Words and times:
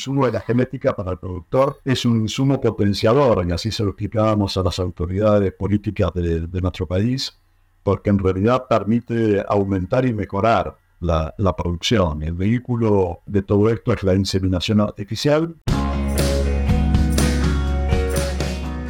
insumo 0.00 0.24
de 0.24 0.32
la 0.32 0.40
genética 0.40 0.96
para 0.96 1.10
el 1.10 1.18
productor 1.18 1.78
es 1.84 2.06
un 2.06 2.22
insumo 2.22 2.58
potenciador, 2.58 3.46
y 3.46 3.52
así 3.52 3.70
se 3.70 3.82
lo 3.82 3.90
explicábamos 3.90 4.56
a 4.56 4.62
las 4.62 4.78
autoridades 4.78 5.52
políticas 5.52 6.10
de, 6.14 6.60
nuestro 6.62 6.86
país, 6.86 7.38
porque 7.82 8.08
en 8.08 8.18
realidad 8.18 8.64
permite 8.66 9.44
aumentar 9.46 10.06
y 10.06 10.14
mejorar 10.14 10.74
la, 11.00 11.34
la 11.36 11.54
producción. 11.54 12.22
El 12.22 12.32
vehículo 12.32 13.20
de 13.26 13.42
todo 13.42 13.68
esto 13.68 13.92
es 13.92 14.02
la 14.02 14.14
inseminación 14.14 14.80
artificial. 14.80 15.54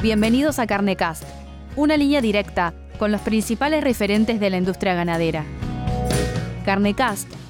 Bienvenidos 0.01 0.61
a 0.61 0.67
Carnecast, 0.69 1.25
una 1.75 1.97
línea 1.97 2.21
directa 2.21 2.73
con 3.01 3.11
los 3.11 3.21
principales 3.23 3.83
referentes 3.83 4.39
de 4.39 4.51
la 4.51 4.59
industria 4.59 4.95
ganadera. 4.95 5.45
Carnecast 6.65 7.50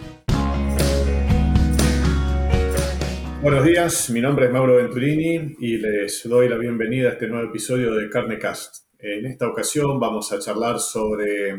Buenos 3.41 3.65
días, 3.65 4.11
mi 4.11 4.21
nombre 4.21 4.45
es 4.45 4.51
Mauro 4.51 4.75
Venturini 4.75 5.55
y 5.57 5.77
les 5.77 6.29
doy 6.29 6.47
la 6.47 6.57
bienvenida 6.57 7.09
a 7.09 7.13
este 7.13 7.27
nuevo 7.27 7.49
episodio 7.49 7.95
de 7.95 8.07
Carnecast. 8.07 8.85
En 8.99 9.25
esta 9.25 9.47
ocasión 9.47 9.99
vamos 9.99 10.31
a 10.31 10.37
charlar 10.37 10.79
sobre 10.79 11.49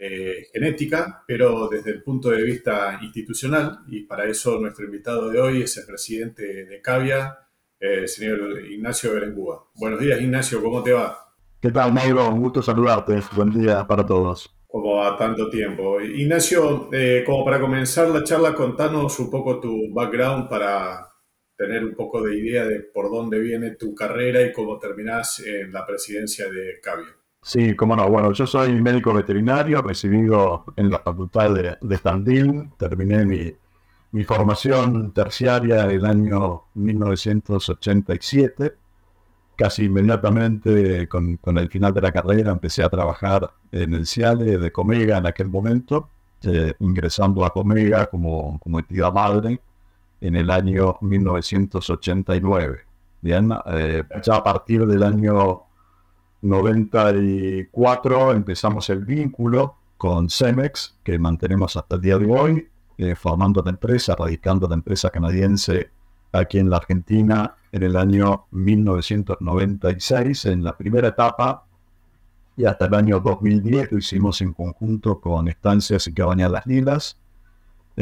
eh, 0.00 0.46
genética, 0.52 1.22
pero 1.24 1.68
desde 1.68 1.92
el 1.92 2.02
punto 2.02 2.28
de 2.30 2.42
vista 2.42 2.98
institucional 3.02 3.84
y 3.86 4.00
para 4.00 4.24
eso 4.24 4.58
nuestro 4.58 4.84
invitado 4.84 5.30
de 5.30 5.40
hoy 5.40 5.62
es 5.62 5.76
el 5.76 5.86
presidente 5.86 6.64
de 6.64 6.80
Cavia, 6.80 7.38
el 7.78 8.08
señor 8.08 8.60
Ignacio 8.68 9.14
Berengúa. 9.14 9.70
Buenos 9.76 10.00
días 10.00 10.20
Ignacio, 10.20 10.60
¿cómo 10.60 10.82
te 10.82 10.92
va? 10.92 11.16
¿Qué 11.60 11.70
tal 11.70 11.92
Mauro? 11.92 12.30
Un 12.30 12.40
gusto 12.40 12.62
saludarte. 12.62 13.20
Buen 13.36 13.50
día 13.50 13.86
para 13.86 14.04
todos 14.04 14.52
como 14.66 15.04
a 15.04 15.18
tanto 15.18 15.50
tiempo. 15.50 16.00
Ignacio, 16.00 16.88
eh, 16.92 17.22
como 17.26 17.44
para 17.44 17.60
comenzar 17.60 18.08
la 18.08 18.24
charla, 18.24 18.54
contanos 18.54 19.18
un 19.20 19.30
poco 19.30 19.60
tu 19.60 19.92
background 19.92 20.48
para 20.48 21.11
tener 21.62 21.84
un 21.84 21.94
poco 21.94 22.20
de 22.20 22.36
idea 22.36 22.64
de 22.64 22.80
por 22.80 23.08
dónde 23.08 23.38
viene 23.38 23.76
tu 23.76 23.94
carrera 23.94 24.42
y 24.42 24.52
cómo 24.52 24.80
terminás 24.80 25.38
en 25.46 25.72
la 25.72 25.86
presidencia 25.86 26.50
de 26.50 26.80
Cavio. 26.82 27.06
Sí, 27.40 27.76
cómo 27.76 27.94
no. 27.94 28.08
Bueno, 28.08 28.32
yo 28.32 28.48
soy 28.48 28.72
médico 28.82 29.14
veterinario, 29.14 29.80
recibido 29.80 30.64
en 30.74 30.90
la 30.90 30.98
Facultad 30.98 31.54
de, 31.54 31.76
de 31.80 32.68
Terminé 32.76 33.24
mi, 33.24 33.54
mi 34.10 34.24
formación 34.24 35.12
terciaria 35.12 35.84
en 35.84 35.90
el 35.92 36.04
año 36.04 36.64
1987. 36.74 38.72
Casi 39.54 39.84
inmediatamente 39.84 41.06
con, 41.06 41.36
con, 41.36 41.58
el 41.58 41.68
final 41.68 41.94
de 41.94 42.00
la 42.00 42.10
carrera 42.10 42.50
empecé 42.50 42.82
a 42.82 42.88
trabajar 42.88 43.52
en 43.70 43.94
el 43.94 44.04
CIALE 44.04 44.58
de 44.58 44.72
Comega 44.72 45.18
en 45.18 45.26
aquel 45.26 45.48
momento, 45.48 46.08
eh, 46.42 46.74
ingresando 46.80 47.44
a 47.44 47.50
Comega 47.50 48.06
como, 48.06 48.58
como 48.58 48.80
entidad 48.80 49.12
madre 49.12 49.60
en 50.22 50.36
el 50.36 50.50
año 50.50 50.96
1989. 51.00 52.78
Bien, 53.20 53.52
eh, 53.66 54.04
ya 54.24 54.36
a 54.36 54.44
partir 54.44 54.86
del 54.86 55.02
año 55.02 55.64
94 56.40 58.32
empezamos 58.32 58.88
el 58.90 59.04
vínculo 59.04 59.76
con 59.98 60.30
Cemex, 60.30 60.98
que 61.02 61.18
mantenemos 61.18 61.76
hasta 61.76 61.96
el 61.96 62.00
día 62.00 62.18
de 62.18 62.26
hoy, 62.26 62.68
eh, 62.98 63.14
formando 63.16 63.62
la 63.62 63.70
empresa, 63.70 64.14
radicando 64.16 64.68
la 64.68 64.74
empresa 64.74 65.10
canadiense 65.10 65.90
aquí 66.32 66.58
en 66.58 66.70
la 66.70 66.76
Argentina 66.76 67.56
en 67.72 67.82
el 67.82 67.96
año 67.96 68.46
1996, 68.52 70.46
en 70.46 70.62
la 70.62 70.76
primera 70.76 71.08
etapa, 71.08 71.66
y 72.56 72.64
hasta 72.64 72.86
el 72.86 72.94
año 72.94 73.18
2010 73.18 73.90
lo 73.90 73.98
hicimos 73.98 74.40
en 74.40 74.52
conjunto 74.52 75.20
con 75.20 75.48
Estancias 75.48 76.06
y 76.06 76.12
Cabañas 76.12 76.50
Las 76.50 76.66
Lilas, 76.66 77.18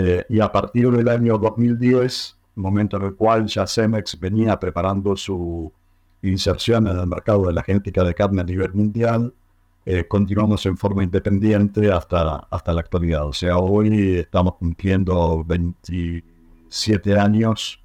eh, 0.02 0.24
y 0.30 0.40
a 0.40 0.50
partir 0.50 0.90
del 0.90 1.08
año 1.08 1.36
2010, 1.36 2.34
momento 2.54 2.96
en 2.96 3.02
el 3.02 3.14
cual 3.14 3.46
ya 3.46 3.66
Cemex 3.66 4.18
venía 4.18 4.58
preparando 4.58 5.14
su 5.14 5.70
inserción 6.22 6.86
en 6.86 6.98
el 6.98 7.06
mercado 7.06 7.48
de 7.48 7.52
la 7.52 7.62
genética 7.62 8.02
de 8.02 8.14
carne 8.14 8.40
a 8.40 8.44
nivel 8.44 8.72
mundial, 8.72 9.34
eh, 9.84 10.06
continuamos 10.08 10.64
en 10.64 10.78
forma 10.78 11.04
independiente 11.04 11.92
hasta, 11.92 12.46
hasta 12.50 12.72
la 12.72 12.80
actualidad. 12.80 13.26
O 13.26 13.34
sea, 13.34 13.58
hoy 13.58 14.16
estamos 14.16 14.54
cumpliendo 14.54 15.44
27 15.44 17.18
años 17.18 17.82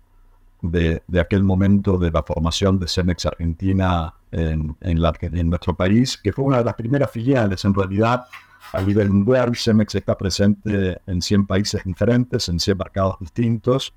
de, 0.62 1.04
de 1.08 1.20
aquel 1.20 1.44
momento 1.44 1.98
de 1.98 2.12
la 2.12 2.24
formación 2.24 2.80
de 2.80 2.88
Cemex 2.88 3.26
Argentina 3.26 4.14
en, 4.32 4.74
en, 4.80 5.04
en 5.22 5.50
nuestro 5.50 5.76
país, 5.76 6.18
que 6.18 6.32
fue 6.32 6.46
una 6.46 6.60
de 6.60 6.64
las 6.64 6.76
primeras 6.76 7.12
filiales 7.12 7.66
en 7.66 7.74
realidad 7.74 8.24
a 8.74 8.82
nivel 8.82 9.10
mundial, 9.10 9.56
Cemex 9.56 9.96
está 9.96 10.18
presente 10.18 10.98
en 11.06 11.22
100 11.22 11.48
países 11.48 11.84
diferentes, 11.84 12.50
en 12.50 12.60
100 12.60 12.78
mercados 12.78 13.16
distintos, 13.20 13.94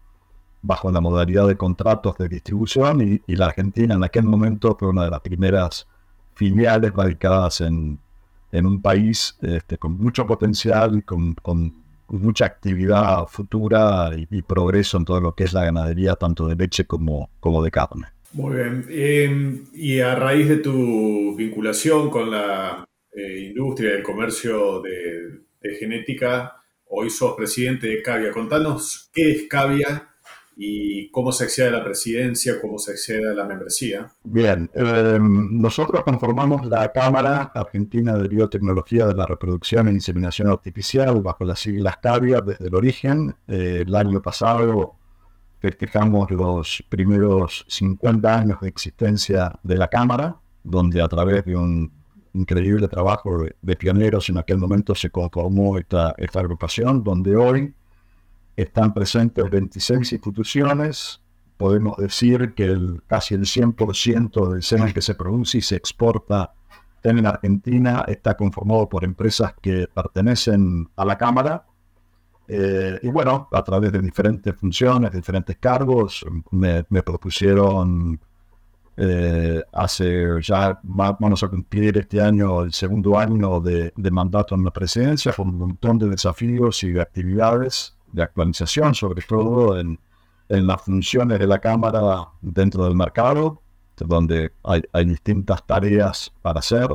bajo 0.63 0.91
la 0.91 1.01
modalidad 1.01 1.47
de 1.47 1.57
contratos 1.57 2.17
de 2.19 2.29
distribución 2.29 3.21
y, 3.27 3.35
la 3.37 3.47
Argentina 3.47 3.95
en 3.95 4.05
aquel 4.05 4.25
momento 4.25 4.77
fue 4.79 4.89
una 4.89 5.05
de 5.05 5.11
las 5.11 5.21
primeras 5.21 5.87
filiales 6.35 6.93
radicadas 6.93 7.61
en, 7.61 7.99
en 8.53 8.67
un 8.67 8.83
país 8.83 9.37
este, 9.43 9.79
con 9.79 9.97
mucho 9.99 10.27
potencial, 10.27 11.05
con, 11.05 11.35
con 11.35 11.75
mucha 12.09 12.47
actividad 12.47 13.27
futura 13.27 14.11
y, 14.17 14.43
progreso 14.43 14.97
en 14.97 15.05
todo 15.05 15.21
lo 15.21 15.35
que 15.35 15.45
es 15.45 15.53
la 15.53 15.65
ganadería, 15.65 16.15
tanto 16.15 16.47
de 16.47 16.57
leche 16.57 16.85
como, 16.87 17.31
como 17.41 17.63
de 17.63 17.71
carne. 17.71 18.07
Muy 18.33 18.57
bien. 18.57 18.87
Eh, 18.89 19.63
y 19.75 20.01
a 20.01 20.15
raíz 20.15 20.49
de 20.49 20.57
tu 20.57 21.35
vinculación 21.37 22.11
con 22.11 22.31
la 22.31 22.85
eh, 23.19 23.49
industria 23.49 23.93
del 23.93 24.03
comercio 24.03 24.81
de, 24.81 25.41
genética. 25.79 26.55
Hoy 26.87 27.11
sos 27.11 27.35
presidente 27.35 27.89
de 27.89 28.01
Cavia. 28.01 28.31
Contanos 28.31 29.11
qué 29.13 29.33
es 29.33 29.49
Cavia 29.49 30.09
y 30.57 31.11
cómo 31.11 31.33
se 31.33 31.45
accede 31.45 31.69
a 31.69 31.73
la 31.73 31.85
presidencia, 31.85 32.61
cómo 32.61 32.79
se 32.79 32.93
accede 32.93 33.29
a 33.29 33.35
la 33.35 33.45
membresía. 33.45 34.11
Bien, 34.23 34.71
eh, 34.73 35.19
nosotros 35.21 36.03
conformamos 36.05 36.65
la 36.67 36.91
Cámara 36.93 37.51
Argentina 37.55 38.17
de 38.17 38.29
Biotecnología 38.29 39.07
de 39.07 39.15
la 39.15 39.27
Reproducción 39.27 39.89
e 39.89 39.93
Inseminación 39.93 40.49
Artificial 40.49 41.21
bajo 41.21 41.45
las 41.45 41.61
siglas 41.61 41.97
Cavia 41.99 42.41
desde 42.41 42.69
el 42.69 42.75
origen. 42.75 43.35
Eh, 43.49 43.85
el 43.87 43.95
año 43.95 44.23
pasado 44.23 44.95
festejamos 45.61 46.31
los 46.31 46.85
primeros 46.89 47.65
50 47.69 48.39
años 48.39 48.61
de 48.61 48.69
existencia 48.69 49.59
de 49.63 49.77
la 49.77 49.89
Cámara, 49.89 50.41
donde 50.63 51.03
a 51.03 51.09
través 51.09 51.45
de 51.45 51.57
un 51.57 51.98
increíble 52.35 52.89
trabajo 52.89 53.45
de 53.61 53.77
pioneros. 53.77 54.29
En 54.29 54.39
aquel 54.39 54.59
momento 54.59 54.95
se 54.95 55.11
conformó 55.11 55.79
esta, 55.79 56.15
esta 56.19 56.41
agrupación, 56.41 57.03
donde 57.03 57.37
hoy 57.37 57.75
están 58.57 58.93
presentes 58.93 59.49
26 59.51 60.13
instituciones. 60.13 61.21
Podemos 61.57 61.97
decir 61.97 62.55
que 62.55 62.65
el, 62.65 63.03
casi 63.07 63.35
el 63.35 63.43
100% 63.43 64.53
del 64.53 64.63
semen 64.63 64.93
que 64.93 65.03
se 65.03 65.15
produce 65.15 65.59
y 65.59 65.63
se 65.63 65.77
exporta 65.77 66.53
en 67.03 67.27
Argentina 67.27 68.05
está 68.07 68.37
conformado 68.37 68.89
por 68.89 69.05
empresas 69.05 69.55
que 69.61 69.87
pertenecen 69.93 70.89
a 70.97 71.05
la 71.05 71.17
Cámara. 71.17 71.65
Eh, 72.49 72.99
y 73.03 73.09
bueno, 73.09 73.49
a 73.53 73.63
través 73.63 73.93
de 73.93 74.01
diferentes 74.01 74.55
funciones, 74.57 75.13
diferentes 75.13 75.57
cargos, 75.59 76.25
me, 76.51 76.85
me 76.89 77.03
propusieron 77.03 78.19
eh, 79.01 79.63
hace 79.73 80.27
ya 80.43 80.81
vamos 80.83 81.43
a 81.45 81.49
cumplir 81.49 81.97
este 81.99 82.21
año 82.21 82.63
el 82.63 82.73
segundo 82.73 83.17
año 83.17 83.61
de, 83.61 83.93
mandato 84.11 84.57
en 84.57 84.65
la 84.65 84.73
presidencia 84.73 85.33
con 85.33 85.51
un 85.51 85.59
montón 85.59 85.99
de 85.99 86.09
desafíos 86.09 86.83
y 86.83 86.91
de 86.91 87.01
actividades 87.01 87.97
de 88.11 88.25
actualización, 88.25 88.97
sobre 88.97 89.23
todo 89.23 89.79
en, 89.79 90.01
en 90.49 90.67
las 90.67 90.83
funciones 90.83 91.39
de 91.39 91.47
la 91.47 91.61
Cámara 91.61 92.27
dentro 92.41 92.87
del 92.87 92.97
mercado, 92.97 93.63
donde 93.97 94.51
hay, 94.65 94.83
hay, 94.93 95.05
distintas 95.05 95.65
tareas 95.65 96.33
para 96.43 96.59
hacer 96.59 96.89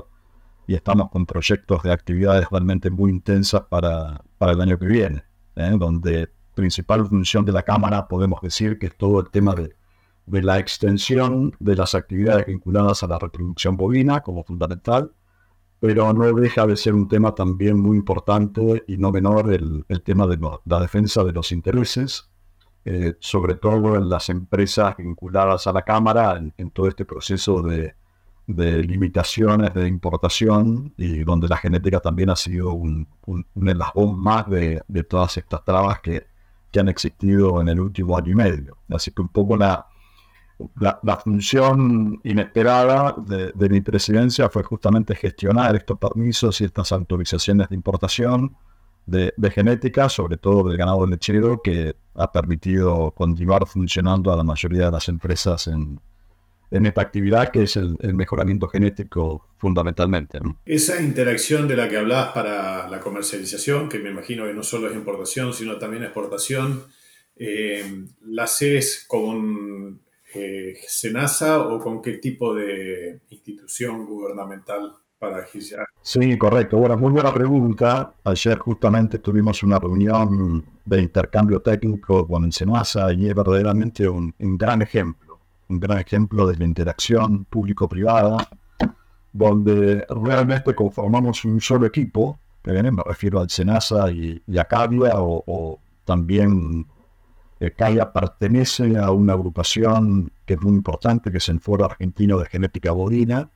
y 0.67 0.75
estamos 0.75 1.09
con 1.09 1.25
proyectos 1.25 1.83
de 1.83 1.93
actividades 1.93 2.49
realmente 2.51 2.89
muy 2.89 3.11
intensas 3.11 3.61
para, 3.69 4.21
para 4.37 4.51
el 4.51 4.59
año 4.59 4.77
que 4.77 4.87
viene, 4.87 5.23
¿eh? 5.55 5.73
donde 5.77 6.29
principal 6.53 7.05
función 7.05 7.45
de 7.45 7.53
la 7.53 7.63
Cámara 7.63 8.09
podemos 8.09 8.41
decir 8.41 8.77
que 8.77 8.87
es 8.87 8.97
todo 8.97 9.21
el 9.21 9.29
tema 9.29 9.55
de 9.55 9.73
de 10.25 10.41
la 10.41 10.59
extensión 10.59 11.55
de 11.59 11.75
las 11.75 11.95
actividades 11.95 12.45
vinculadas 12.45 13.03
a 13.03 13.07
la 13.07 13.19
reproducción 13.19 13.75
bovina 13.77 14.21
como 14.21 14.43
fundamental, 14.43 15.11
pero 15.79 16.13
no 16.13 16.31
deja 16.33 16.65
de 16.65 16.77
ser 16.77 16.93
un 16.93 17.09
tema 17.09 17.35
también 17.35 17.77
muy 17.77 17.97
importante 17.97 18.85
y 18.87 18.97
no 18.97 19.11
menor 19.11 19.51
el, 19.51 19.85
tema 20.03 20.25
de 20.27 20.39
la 20.65 20.79
defensa 20.79 21.25
de 21.25 21.33
los 21.33 21.51
intereses, 21.51 22.29
eh, 22.85 23.15
sobre 23.19 23.55
todo 23.55 23.97
en 23.97 24.07
las 24.07 24.29
empresas 24.29 24.95
vinculadas 24.95 25.67
a 25.67 25.73
la 25.73 25.81
Cámara, 25.81 26.41
en, 26.57 26.71
todo 26.71 26.87
este 26.87 27.03
proceso 27.03 27.61
de, 27.61 27.95
de 28.47 28.81
limitaciones 28.83 29.73
de 29.73 29.87
importación 29.89 30.93
y 30.95 31.25
donde 31.25 31.49
la 31.49 31.57
genética 31.57 31.99
también 31.99 32.29
ha 32.29 32.37
sido 32.37 32.71
un, 32.71 33.07
un, 33.25 33.45
un 33.53 34.19
más 34.19 34.49
de, 34.49 34.81
de, 34.87 35.03
todas 35.03 35.35
estas 35.35 35.65
trabas 35.65 35.99
que, 35.99 36.27
que, 36.71 36.79
han 36.79 36.87
existido 36.87 37.59
en 37.59 37.67
el 37.67 37.81
último 37.81 38.17
año 38.17 38.31
y 38.31 38.35
medio. 38.35 38.77
Así 38.89 39.11
que 39.11 39.21
un 39.21 39.29
poco 39.29 39.57
la, 39.57 39.85
la, 40.79 41.17
función 41.17 42.19
inesperada 42.23 43.15
de, 43.17 43.51
de, 43.53 43.69
mi 43.69 43.81
presidencia 43.81 44.49
fue 44.49 44.63
justamente 44.63 45.15
gestionar 45.15 45.75
estos 45.75 45.97
permisos 45.97 46.59
y 46.61 46.65
estas 46.65 46.91
autorizaciones 46.91 47.69
de 47.69 47.75
importación 47.75 48.55
de, 49.05 49.33
de 49.35 49.51
genética, 49.51 50.09
sobre 50.09 50.37
todo 50.37 50.67
del 50.67 50.77
ganado 50.77 51.05
lechero, 51.05 51.61
que 51.61 51.95
ha 52.15 52.31
permitido 52.31 53.11
continuar 53.11 53.65
funcionando 53.67 54.31
a 54.31 54.37
la 54.37 54.43
mayoría 54.43 54.85
de 54.85 54.91
las 54.91 55.09
empresas 55.09 55.67
en, 55.67 55.99
en 56.73 56.87
esta 56.87 57.01
actividad 57.01 57.51
que 57.51 57.63
es 57.63 57.75
el, 57.75 57.95
mejoramiento 58.15 58.67
genético 58.67 59.47
fundamentalmente. 59.57 60.39
Esa 60.65 60.99
interacción 60.99 61.67
de 61.67 61.77
la 61.77 61.87
que 61.87 61.97
hablabas 61.97 62.33
para 62.33 62.89
la 62.89 62.99
comercialización, 62.99 63.87
que 63.87 63.99
me 63.99 64.09
imagino 64.09 64.45
que 64.45 64.53
no 64.53 64.63
solo 64.63 64.89
es 64.89 64.95
importación, 64.95 65.53
sino 65.53 65.77
también 65.77 66.03
exportación, 66.03 66.83
eh, 67.35 68.05
¿la 68.25 68.45
haces 68.45 69.05
con 69.07 70.01
eh, 70.35 70.77
SENASA 70.87 71.67
o 71.67 71.79
con 71.79 72.01
qué 72.01 72.13
tipo 72.17 72.53
de 72.53 73.21
institución 73.29 74.05
gubernamental 74.05 74.93
para 75.19 75.39
agilizar? 75.39 75.85
Sí, 76.01 76.37
correcto. 76.37 76.77
Bueno, 76.77 76.97
muy 76.97 77.11
buena 77.11 77.33
pregunta. 77.33 78.13
Ayer 78.23 78.57
justamente 78.57 79.19
tuvimos 79.19 79.63
una 79.63 79.79
reunión 79.79 80.65
de 80.85 81.01
intercambio 81.01 81.61
técnico 81.61 82.27
con 82.27 82.45
el 82.45 82.53
SENASA 82.53 83.13
y 83.13 83.29
es 83.29 83.35
verdaderamente 83.35 84.07
un 84.07 84.33
gran 84.39 84.81
ejemplo 84.81 85.33
un 85.69 85.79
gran 85.79 85.99
ejemplo 85.99 86.47
de 86.47 86.57
la 86.57 86.65
interacción 86.65 87.45
público-privada, 87.45 88.49
donde 89.31 90.05
realmente 90.09 90.75
conformamos 90.75 91.43
un 91.45 91.59
solo 91.59 91.85
equipo, 91.85 92.39
me 92.63 93.03
refiero 93.05 93.39
al 93.39 93.49
Senasa 93.49 94.09
y, 94.11 94.41
a 94.57 94.65
Cavia, 94.65 95.13
o, 95.15 95.79
también 96.05 96.85
eh, 97.63 97.71
Cavia 97.71 98.11
pertenece 98.11 98.97
a 98.97 99.11
una 99.11 99.33
agrupación 99.33 100.31
que 100.45 100.55
es 100.55 100.61
muy 100.61 100.73
importante, 100.73 101.31
que 101.31 101.37
es 101.37 101.49
el 101.49 101.59
Foro 101.59 101.85
Argentino 101.85 102.37
de 102.37 102.45
Genética 102.45 102.91
Bovina, 102.91 103.49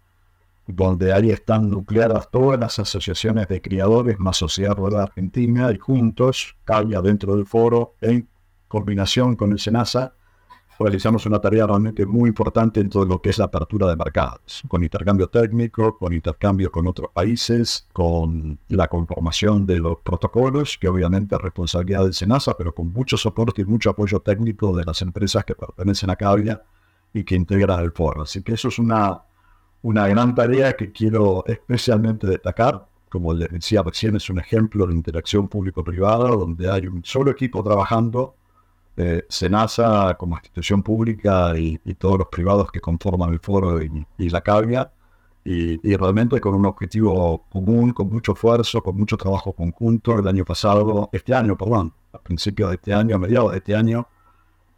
donde 0.67 1.13
ahí 1.13 1.31
están 1.31 1.69
nucleadas 1.69 2.29
todas 2.29 2.59
las 2.59 2.77
asociaciones 2.79 3.47
de 3.47 3.61
criadores 3.61 4.19
más 4.19 4.37
Sociedad 4.37 4.75
Rural 4.75 5.01
Argentina, 5.01 5.71
y 5.71 5.77
juntos, 5.77 6.55
Cavia 6.65 7.01
dentro 7.01 7.35
del 7.35 7.45
foro, 7.45 7.95
en 8.01 8.27
combinación 8.67 9.35
con 9.35 9.51
el 9.51 9.59
SENASA, 9.59 10.13
realizamos 10.79 11.25
una 11.25 11.39
tarea 11.39 11.65
realmente 11.65 12.05
muy 12.05 12.29
importante 12.29 12.79
en 12.79 12.89
todo 12.89 13.05
lo 13.05 13.21
que 13.21 13.29
es 13.29 13.37
la 13.37 13.45
apertura 13.45 13.87
de 13.87 13.95
mercados, 13.95 14.63
con 14.67 14.83
intercambio 14.83 15.27
técnico, 15.27 15.97
con 15.97 16.13
intercambio 16.13 16.71
con 16.71 16.87
otros 16.87 17.09
países, 17.11 17.87
con 17.93 18.59
la 18.69 18.87
conformación 18.87 19.65
de 19.65 19.79
los 19.79 19.97
protocolos, 20.03 20.77
que 20.77 20.87
obviamente 20.87 21.35
es 21.35 21.41
responsabilidad 21.41 22.03
del 22.03 22.13
SENASA, 22.13 22.55
pero 22.57 22.73
con 22.73 22.91
mucho 22.91 23.17
soporte 23.17 23.61
y 23.61 23.65
mucho 23.65 23.89
apoyo 23.89 24.19
técnico 24.19 24.75
de 24.75 24.85
las 24.85 25.01
empresas 25.01 25.43
que 25.45 25.55
pertenecen 25.55 26.09
a 26.09 26.15
Cavia 26.15 26.61
y 27.13 27.23
que 27.23 27.35
integran 27.35 27.83
el 27.83 27.91
foro. 27.91 28.23
Así 28.23 28.43
que 28.43 28.53
eso 28.53 28.67
es 28.67 28.79
una, 28.79 29.23
una 29.81 30.07
gran 30.07 30.35
tarea 30.35 30.73
que 30.73 30.91
quiero 30.91 31.43
especialmente 31.47 32.27
destacar. 32.27 32.87
Como 33.09 33.33
les 33.33 33.49
decía 33.49 33.81
recién, 33.83 34.17
es 34.17 34.29
un 34.29 34.39
ejemplo 34.39 34.85
de 34.85 34.93
interacción 34.93 35.47
público-privada 35.47 36.29
donde 36.29 36.69
hay 36.69 36.87
un 36.87 37.03
solo 37.05 37.31
equipo 37.31 37.63
trabajando 37.63 38.35
eh, 38.97 39.27
como 40.17 40.35
institución 40.37 40.81
pública 40.81 41.57
y, 41.57 41.77
todos 41.95 42.17
los 42.17 42.27
privados 42.27 42.71
que 42.71 42.79
conforman 42.79 43.31
el 43.31 43.39
foro 43.39 43.79
y, 43.81 44.29
la 44.29 44.41
cavia, 44.41 44.91
y, 45.45 45.95
realmente 45.95 46.41
con 46.41 46.55
un 46.55 46.65
objetivo 46.65 47.45
común, 47.49 47.93
con 47.93 48.09
mucho 48.09 48.33
esfuerzo, 48.33 48.81
con 48.81 48.97
mucho 48.97 49.15
trabajo 49.17 49.53
conjunto. 49.53 50.19
El 50.19 50.27
año 50.27 50.43
pasado, 50.43 51.09
este 51.11 51.33
año, 51.33 51.55
perdón, 51.57 51.93
a 52.11 52.17
principios 52.19 52.69
de 52.69 52.75
este 52.75 52.93
año, 52.93 53.15
a 53.15 53.19
mediados 53.19 53.51
de 53.51 53.59
este 53.59 53.75
año, 53.75 54.07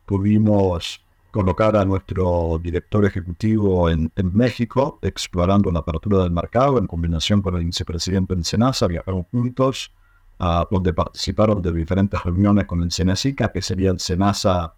pudimos 0.06 1.02
colocar 1.32 1.78
a 1.78 1.86
nuestro 1.86 2.60
director 2.62 3.06
ejecutivo 3.06 3.90
en, 3.90 4.12
en, 4.16 4.36
México, 4.36 5.00
explorando 5.02 5.72
la 5.72 5.80
apertura 5.80 6.24
del 6.24 6.32
mercado 6.32 6.80
en 6.80 6.88
combinación 6.88 7.42
con 7.42 7.56
el 7.56 7.66
vicepresidente 7.66 8.36
del 8.36 8.44
SENASA, 8.44 8.88
viajaron 8.88 9.24
juntos 9.32 9.92
donde 10.40 10.94
participaron 10.94 11.62
de 11.62 11.74
diferentes 11.74 12.22
reuniones 12.24 12.66
con 12.66 12.82
el 12.82 12.92
SENACICA, 12.92 13.52
que 13.52 13.62
sería 13.62 13.92
el 13.92 14.00
SENASA 14.00 14.74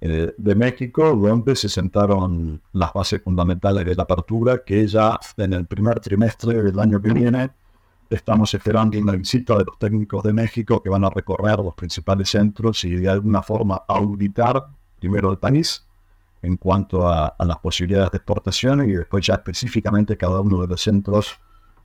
eh, 0.00 0.32
de 0.38 0.54
México, 0.54 1.14
donde 1.14 1.56
se 1.56 1.68
sentaron 1.68 2.62
las 2.72 2.92
bases 2.92 3.20
fundamentales 3.22 3.84
de 3.84 3.94
la 3.94 4.04
apertura, 4.04 4.62
que 4.64 4.86
ya 4.86 5.18
en 5.36 5.52
el 5.52 5.66
primer 5.66 6.00
trimestre 6.00 6.62
del 6.62 6.78
año 6.78 7.02
que 7.02 7.12
viene 7.12 7.50
estamos 8.08 8.54
esperando 8.54 8.98
una 8.98 9.12
visita 9.12 9.58
de 9.58 9.64
los 9.64 9.78
técnicos 9.78 10.22
de 10.22 10.32
México 10.32 10.82
que 10.82 10.88
van 10.88 11.04
a 11.04 11.10
recorrer 11.10 11.58
los 11.58 11.74
principales 11.74 12.30
centros 12.30 12.84
y 12.84 12.96
de 12.96 13.08
alguna 13.08 13.42
forma 13.42 13.82
auditar 13.86 14.68
primero 14.98 15.30
el 15.30 15.38
país 15.38 15.86
en 16.42 16.56
cuanto 16.56 17.06
a, 17.06 17.26
a 17.26 17.44
las 17.44 17.58
posibilidades 17.58 18.10
de 18.10 18.16
exportación 18.18 18.88
y 18.88 18.94
después 18.94 19.26
ya 19.26 19.34
específicamente 19.34 20.16
cada 20.16 20.40
uno 20.40 20.62
de 20.62 20.68
los 20.68 20.80
centros 20.80 21.38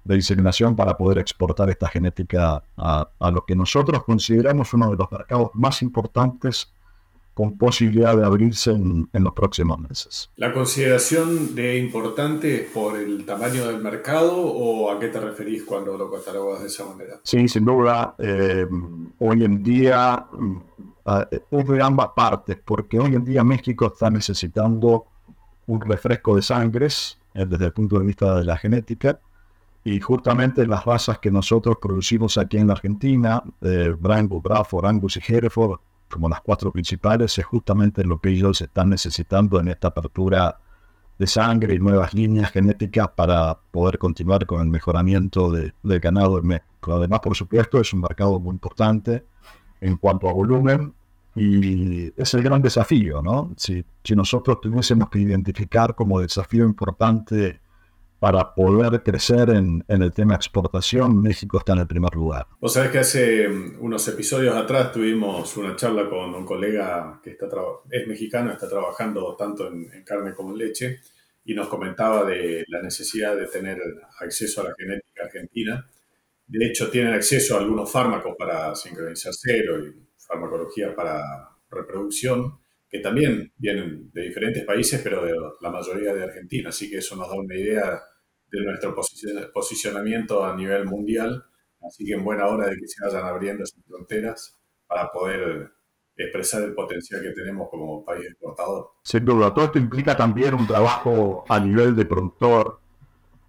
de 0.05 0.15
diseminación 0.15 0.75
para 0.75 0.95
poder 0.95 1.17
exportar 1.17 1.69
esta 1.69 1.89
genética 1.89 2.63
a, 2.77 3.31
lo 3.31 3.45
que 3.45 3.55
nosotros 3.55 4.03
consideramos 4.03 4.73
uno 4.73 4.91
de 4.91 4.97
los 4.97 5.11
mercados 5.11 5.49
más 5.55 5.81
importantes 5.81 6.71
con 7.33 7.57
posibilidad 7.57 8.15
de 8.15 8.23
abrirse 8.23 8.71
en, 8.71 9.09
los 9.11 9.33
próximos 9.33 9.77
meses. 9.77 10.29
¿La 10.37 10.53
consideración 10.53 11.53
de 11.53 11.77
importante 11.79 12.69
por 12.73 12.97
el 12.97 13.25
tamaño 13.25 13.67
del 13.67 13.81
mercado 13.81 14.37
o 14.37 14.89
a 14.89 14.99
qué 14.99 15.09
te 15.09 15.19
referís 15.19 15.63
cuando 15.65 15.97
lo 15.97 16.09
catalogas 16.09 16.61
de 16.61 16.67
esa 16.67 16.85
manera? 16.85 17.19
Sí, 17.23 17.49
sin 17.49 17.65
duda, 17.65 18.15
eh, 18.19 18.65
hoy 19.19 19.43
en 19.43 19.61
día 19.61 20.27
es 21.51 21.67
de 21.67 21.83
ambas 21.83 22.09
partes, 22.15 22.57
porque 22.63 22.99
hoy 22.99 23.15
en 23.15 23.25
día 23.25 23.43
México 23.43 23.87
está 23.87 24.09
necesitando 24.09 25.05
un 25.67 25.81
refresco 25.81 26.35
de 26.35 26.41
sangres 26.41 27.17
eh, 27.33 27.45
desde 27.45 27.65
el 27.65 27.73
punto 27.73 27.99
de 27.99 28.05
vista 28.05 28.37
de 28.37 28.45
la 28.45 28.55
genética, 28.55 29.19
y 29.85 29.99
justamente 29.99 30.65
las 30.65 30.83
razas 30.83 31.19
que 31.19 31.29
nosotros 31.29 31.77
producimos 31.79 32.39
aquí 32.39 32.57
en 32.57 32.65
la 32.67 32.73
Argentina, 32.73 33.43
eh, 33.61 33.95
Brangus, 33.97 34.41
Braford, 34.41 34.87
Angus 34.87 35.17
y 35.17 35.33
Hereford, 35.33 35.79
como 36.09 36.27
las 36.27 36.41
cuatro 36.41 36.71
principales, 36.71 37.37
es 37.37 37.45
justamente 37.45 38.03
lo 38.03 38.19
que 38.19 38.29
ellos 38.29 38.59
están 38.61 38.89
necesitando 38.89 39.59
en 39.59 39.67
esta 39.67 39.89
apertura 39.89 40.57
de 41.19 41.27
sangre 41.27 41.75
y 41.75 41.79
nuevas 41.79 42.15
líneas 42.15 42.51
genéticas 42.51 43.09
para 43.09 43.59
poder 43.69 43.99
continuar 43.99 44.47
con 44.47 44.59
el 44.61 44.69
mejoramiento 44.69 45.51
de, 45.51 45.71
del 45.83 45.99
ganado 45.99 46.39
en 46.39 46.47
México. 46.47 46.93
Además, 46.95 47.19
por 47.19 47.35
supuesto, 47.35 47.79
es 47.79 47.93
un 47.93 48.01
mercado 48.01 48.39
muy 48.39 48.53
importante 48.53 49.23
en 49.81 49.97
cuanto 49.97 50.27
a 50.27 50.33
volumen 50.33 50.95
y 51.35 52.11
es 52.19 52.33
el 52.33 52.41
gran 52.41 52.63
desafío, 52.63 53.21
¿no? 53.21 53.53
Si, 53.55 53.85
si 54.03 54.15
nosotros 54.15 54.59
tuviésemos 54.61 55.11
que 55.11 55.19
identificar 55.19 55.93
como 55.93 56.21
desafío 56.21 56.65
importante 56.65 57.59
para 58.19 58.53
poder 58.55 59.03
crecer 59.03 59.49
en, 59.49 59.83
el 59.87 60.13
tema 60.13 60.35
exportación, 60.35 61.21
México 61.21 61.57
está 61.57 61.73
en 61.73 61.79
el 61.79 61.87
primer 61.87 62.13
lugar. 62.15 62.47
Vos 62.59 62.73
sabés 62.73 62.91
que 62.91 62.99
hace 62.99 63.47
mm, 63.47 63.77
unos 63.79 64.07
episodios 64.07 64.55
atrás 64.55 64.91
tuvimos 64.91 65.55
una 65.57 65.75
charla 65.75 66.09
con 66.09 66.33
un 66.33 66.45
colega 66.45 67.19
que 67.23 67.31
está 67.31 67.47
es 67.89 68.07
mexicano, 68.07 68.51
está 68.51 68.67
trabajando 68.67 69.35
tanto 69.35 69.67
en, 69.67 70.03
carne 70.03 70.33
como 70.33 70.51
en 70.51 70.57
leche, 70.57 70.99
y 71.43 71.53
nos 71.53 71.67
comentaba 71.67 72.23
de 72.23 72.65
la 72.69 72.81
necesidad 72.81 73.35
de 73.35 73.47
tener 73.47 73.77
acceso 74.19 74.61
a 74.61 74.69
la 74.69 74.75
genética 74.75 75.25
argentina. 75.25 75.87
De 76.47 76.65
hecho, 76.65 76.89
tienen 76.89 77.13
acceso 77.13 77.55
a 77.55 77.59
algunos 77.59 77.91
fármacos 77.91 78.35
para 78.37 78.73
sincronizar 78.75 79.33
cero 79.33 79.79
y 79.85 79.93
farmacología 80.17 80.95
para 80.95 81.21
reproducción, 81.69 82.57
que 82.95 83.01
también 83.01 83.51
vienen 83.57 84.09
de 84.13 84.21
diferentes 84.21 84.63
países, 84.63 85.01
pero 85.03 85.25
de 85.25 85.33
la 85.61 85.69
mayoría 85.69 86.13
de 86.13 86.23
Argentina. 86.23 86.69
Así 86.69 86.89
que 86.89 86.99
eso 86.99 87.15
nos 87.15 87.27
da 87.27 87.35
una 87.35 87.55
idea 87.55 88.01
de 88.47 88.61
nuestro 88.63 88.95
posicionamiento 89.53 90.45
a 90.45 90.55
nivel 90.55 90.85
mundial. 90.85 91.43
Así 91.81 92.05
que 92.05 92.13
en 92.13 92.23
buena 92.23 92.47
hora 92.47 92.69
de 92.69 92.75
que 92.75 92.87
se 92.87 93.03
vayan 93.05 93.25
abriendo 93.25 93.63
esas 93.63 93.83
fronteras 93.85 94.57
para 94.87 95.11
poder 95.11 95.71
expresar 96.15 96.63
el 96.63 96.73
potencial 96.73 97.21
que 97.21 97.31
tenemos 97.31 97.69
como 97.69 98.05
país 98.05 98.25
exportador. 98.27 98.91
Sin 99.03 99.25
duda, 99.25 99.53
todo 99.53 99.65
esto 99.65 99.79
implica 99.79 100.15
también 100.15 100.53
un 100.53 100.65
trabajo 100.65 101.43
a 101.49 101.59
nivel 101.59 101.95
de 101.95 102.05
productor. 102.05 102.79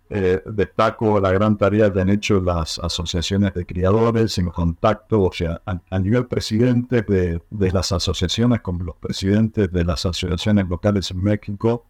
Eh, 0.09 0.41
destaco 0.47 1.19
la 1.19 1.33
gran 1.33 1.57
tarea 1.57 1.93
que 1.93 2.01
han 2.01 2.09
hecho 2.11 2.41
las 2.41 2.79
asociaciones 2.79 3.53
de 3.55 3.67
criadores 3.67 4.39
en 4.39 4.51
contacto, 4.51 5.23
o 5.23 5.33
sea, 5.33 5.61
a, 5.67 5.99
nivel 5.99 6.27
presidente 6.27 7.03
de, 7.03 7.43
de, 7.51 7.73
las 7.73 7.91
asociaciones 7.91 8.61
con 8.61 8.87
los 8.87 8.95
presidentes 8.97 9.73
de 9.73 9.85
las 9.85 10.07
asociaciones 10.07 10.69
locales 10.69 11.11
en 11.11 11.23
México, 11.25 11.87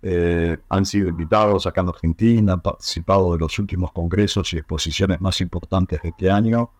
eh, 0.00 0.58
han 0.68 0.86
sido 0.86 1.08
invitados 1.08 1.66
acá 1.66 1.80
en 1.80 1.88
Argentina, 1.88 2.52
han 2.52 2.60
participado 2.60 3.32
de 3.32 3.38
los 3.38 3.58
últimos 3.58 3.92
congresos 3.92 4.52
y 4.52 4.58
exposiciones 4.58 5.20
más 5.20 5.40
importantes 5.40 6.00
de 6.02 6.10
este 6.10 6.30
año. 6.30 6.70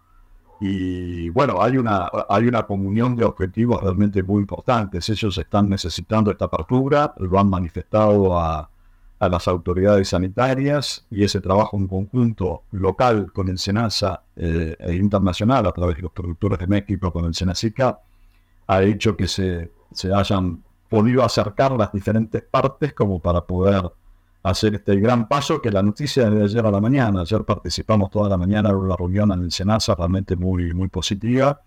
Y 0.60 1.28
bueno, 1.30 1.62
hay 1.62 1.78
una, 1.78 2.10
hay 2.28 2.46
una 2.46 2.64
comunión 2.64 3.16
de 3.16 3.25
objetivos 3.25 3.82
realmente 3.82 4.22
muy 4.22 4.40
importantes. 4.40 5.08
Ellos 5.08 5.37
están 5.38 5.68
necesitando 5.68 6.30
esta 6.30 6.46
apertura, 6.46 7.14
lo 7.18 7.38
han 7.38 7.48
manifestado 7.48 8.38
a, 8.38 8.70
a 9.20 9.28
las 9.28 9.48
autoridades 9.48 10.08
sanitarias 10.08 11.04
y 11.10 11.25
ese 11.25 11.40
trabajo 11.40 11.76
en 11.76 11.88
conjunto 11.88 12.62
local 12.70 13.32
con 13.32 13.48
el 13.48 13.58
SENASA 13.58 14.22
eh, 14.37 14.76
e 14.78 14.94
internacional 14.94 15.66
a 15.66 15.72
través 15.72 15.96
de 15.96 16.02
los 16.02 16.12
productores 16.12 16.58
de 16.58 16.66
México 16.66 17.12
con 17.12 17.25
el 17.25 17.34
SENACICA 17.34 17.98
ha 18.68 18.82
hecho 18.82 19.16
que 19.16 19.26
se, 19.26 19.72
se 19.92 20.12
hayan 20.14 20.62
podido 20.88 21.25
acercar 21.25 21.72
las 21.72 21.92
diferentes 21.92 22.42
partes 22.42 22.94
como 22.94 23.18
para 23.20 23.40
poder 23.44 23.90
hacer 24.42 24.76
este 24.76 24.96
gran 24.96 25.26
paso 25.26 25.60
que 25.60 25.70
la 25.70 25.82
noticia 25.82 26.30
de 26.30 26.44
ayer 26.44 26.64
a 26.64 26.70
la 26.70 26.80
mañana. 26.80 27.22
Ayer 27.22 27.44
participamos 27.44 28.10
toda 28.10 28.28
la 28.28 28.37
mañana 28.37 28.70
en 28.70 28.76
una 28.76 28.96
reunión 28.96 29.32
en 29.32 29.42
el 29.42 29.50
SENASA 29.50 29.94
realmente 29.96 30.37
muy, 30.37 30.72
muy 30.72 30.88
positiva, 30.88 31.60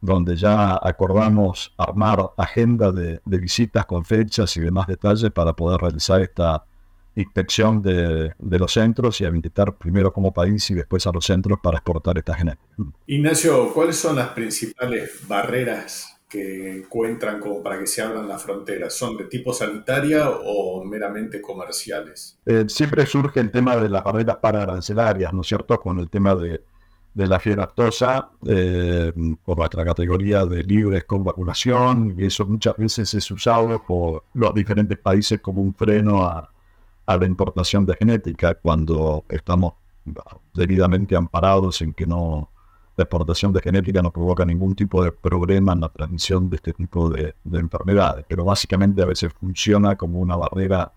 donde 0.00 0.36
ya 0.36 0.78
acordamos 0.82 1.74
armar 1.76 2.30
agenda 2.36 2.90
de, 2.90 3.20
de 3.24 3.38
visitas 3.38 3.84
con 3.86 4.04
fechas 4.04 4.56
y 4.56 4.60
demás 4.60 4.86
detalles 4.86 5.30
para 5.30 5.52
poder 5.52 5.80
realizar 5.80 6.20
esta 6.20 6.64
inspección 7.16 7.82
de, 7.82 8.34
los 8.38 8.72
centros 8.72 9.20
y 9.20 9.24
habilitar 9.24 9.74
primero 9.76 10.12
como 10.12 10.32
país 10.32 10.70
y 10.70 10.74
después 10.74 11.06
a 11.06 11.12
los 11.12 11.24
centros 11.24 11.58
para 11.62 11.78
exportar 11.78 12.18
esta 12.18 12.34
genética. 12.34 12.62
Ignacio, 13.06 13.72
¿cuáles 13.72 13.96
son 13.96 14.16
las 14.16 14.28
principales 14.28 15.26
barreras 15.26 16.20
que 16.28 16.76
encuentran 16.76 17.40
como 17.40 17.62
para 17.62 17.78
que 17.78 17.86
se 17.86 18.02
abran 18.02 18.28
las 18.28 18.42
fronteras? 18.42 18.94
¿Son 18.94 19.16
de 19.16 19.24
tipo 19.24 19.54
sanitaria 19.54 20.28
o 20.30 20.84
meramente 20.84 21.40
comerciales? 21.40 22.38
Eh, 22.44 22.66
siempre 22.68 23.06
surge 23.06 23.40
el 23.40 23.50
tema 23.50 23.76
de 23.76 23.88
las 23.88 24.04
barreras 24.04 24.36
para 24.36 24.62
arancelarias, 24.62 25.32
¿no 25.32 25.40
es 25.40 25.46
cierto? 25.46 25.80
Con 25.80 25.98
el 25.98 26.10
tema 26.10 26.34
de, 26.34 26.60
la 27.14 27.40
fiebre 27.40 27.62
aftosa, 27.62 28.28
eh, 28.46 29.10
por 29.42 29.56
nuestra 29.56 29.86
categoría 29.86 30.44
de 30.44 30.62
libres 30.62 31.04
con 31.04 31.24
vacunación, 31.24 32.14
y 32.18 32.26
eso 32.26 32.44
muchas 32.44 32.76
veces 32.76 33.14
es 33.14 33.30
usado 33.30 33.82
por 33.86 34.24
los 34.34 34.52
diferentes 34.52 34.98
países 34.98 35.40
como 35.40 35.62
un 35.62 35.74
freno 35.74 36.22
a 36.22 36.50
a 37.06 37.16
la 37.16 37.26
importación 37.26 37.86
de 37.86 37.94
genética 37.94 38.54
cuando 38.54 39.24
estamos 39.28 39.74
debidamente 40.54 41.16
amparados 41.16 41.80
en 41.82 41.92
que 41.92 42.06
no 42.06 42.50
la 42.96 43.04
exportación 43.04 43.52
de 43.52 43.60
genética 43.60 44.00
no 44.00 44.10
provoca 44.10 44.44
ningún 44.44 44.74
tipo 44.74 45.04
de 45.04 45.12
problema 45.12 45.74
en 45.74 45.80
la 45.80 45.90
transmisión 45.90 46.48
de 46.48 46.56
este 46.56 46.72
tipo 46.72 47.10
de, 47.10 47.34
enfermedades, 47.52 48.24
pero 48.26 48.44
básicamente 48.44 49.02
a 49.02 49.06
veces 49.06 49.32
funciona 49.34 49.96
como 49.96 50.18
una 50.18 50.34
barrera 50.34 50.92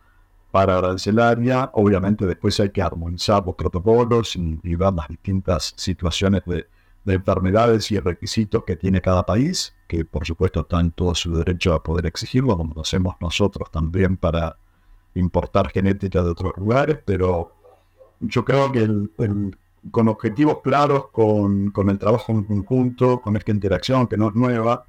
para 0.50 0.78
arancelaria. 0.78 1.70
Obviamente 1.74 2.25
después 2.25 2.58
hay 2.62 2.70
que 2.70 2.82
armonizar 2.82 3.46
los 3.46 3.56
protocolos 3.56 4.38
y, 4.38 4.60
y 4.63 4.75
ver 4.75 4.94
las 4.94 5.10
distintas 5.10 5.74
situaciones 5.75 6.42
de, 6.46 6.68
de, 7.04 7.13
enfermedades 7.16 7.92
y 7.92 8.00
requisitos 8.00 8.63
que 8.63 8.78
tiene 8.78 9.01
cada 9.01 9.25
país, 9.25 9.75
que 9.86 10.06
por 10.06 10.25
supuesto 10.25 10.62
está 10.62 10.80
en 10.80 10.92
todo 10.92 11.13
su 11.16 11.36
derecho 11.36 11.74
a 11.74 11.84
poder 11.84 12.06
exigirlo, 12.06 12.56
como 12.56 12.74
lo 12.75 12.82
hacemos 12.82 13.16
nosotros 13.20 13.70
también 13.72 14.16
para 14.16 14.56
importar 15.20 15.70
genética 15.72 16.24
de 16.24 16.30
otros 16.30 16.54
lugares, 16.58 17.00
pero 17.06 17.54
yo 18.20 18.44
creo 18.44 18.72
que 18.72 18.88
con 19.92 20.08
objetivos 20.08 20.60
claros, 20.62 21.08
con, 21.12 21.72
el 21.76 22.00
trabajo 22.00 22.32
en 22.32 22.44
conjunto, 22.44 23.22
con 23.22 23.38
esta 23.38 23.52
interacción 23.52 24.08
que 24.08 24.18
no 24.18 24.30
es 24.30 24.36
nueva, 24.36 24.86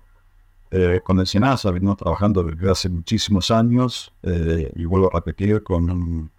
eh, 0.70 1.00
con 1.02 1.18
el 1.18 1.26
SENASA 1.26 1.70
venimos 1.70 1.96
trabajando 1.96 2.44
desde 2.44 2.70
hace 2.70 2.88
muchísimos 2.88 3.50
años 3.50 4.12
eh, 4.22 4.72
y 4.76 4.84
vuelvo 4.84 5.08
a 5.08 5.16
repetir 5.16 5.62
con 5.62 5.90
un, 5.90 6.30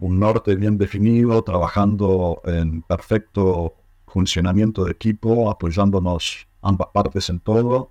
norte 0.00 0.54
bien 0.54 0.78
definido, 0.78 1.42
trabajando 1.42 2.40
en 2.44 2.82
perfecto 2.82 3.74
funcionamiento 4.06 4.84
de 4.84 4.92
equipo, 4.92 5.50
apoyándonos 5.50 6.46
ambas 6.62 6.88
partes 6.92 7.28
en 7.30 7.40
todo, 7.40 7.90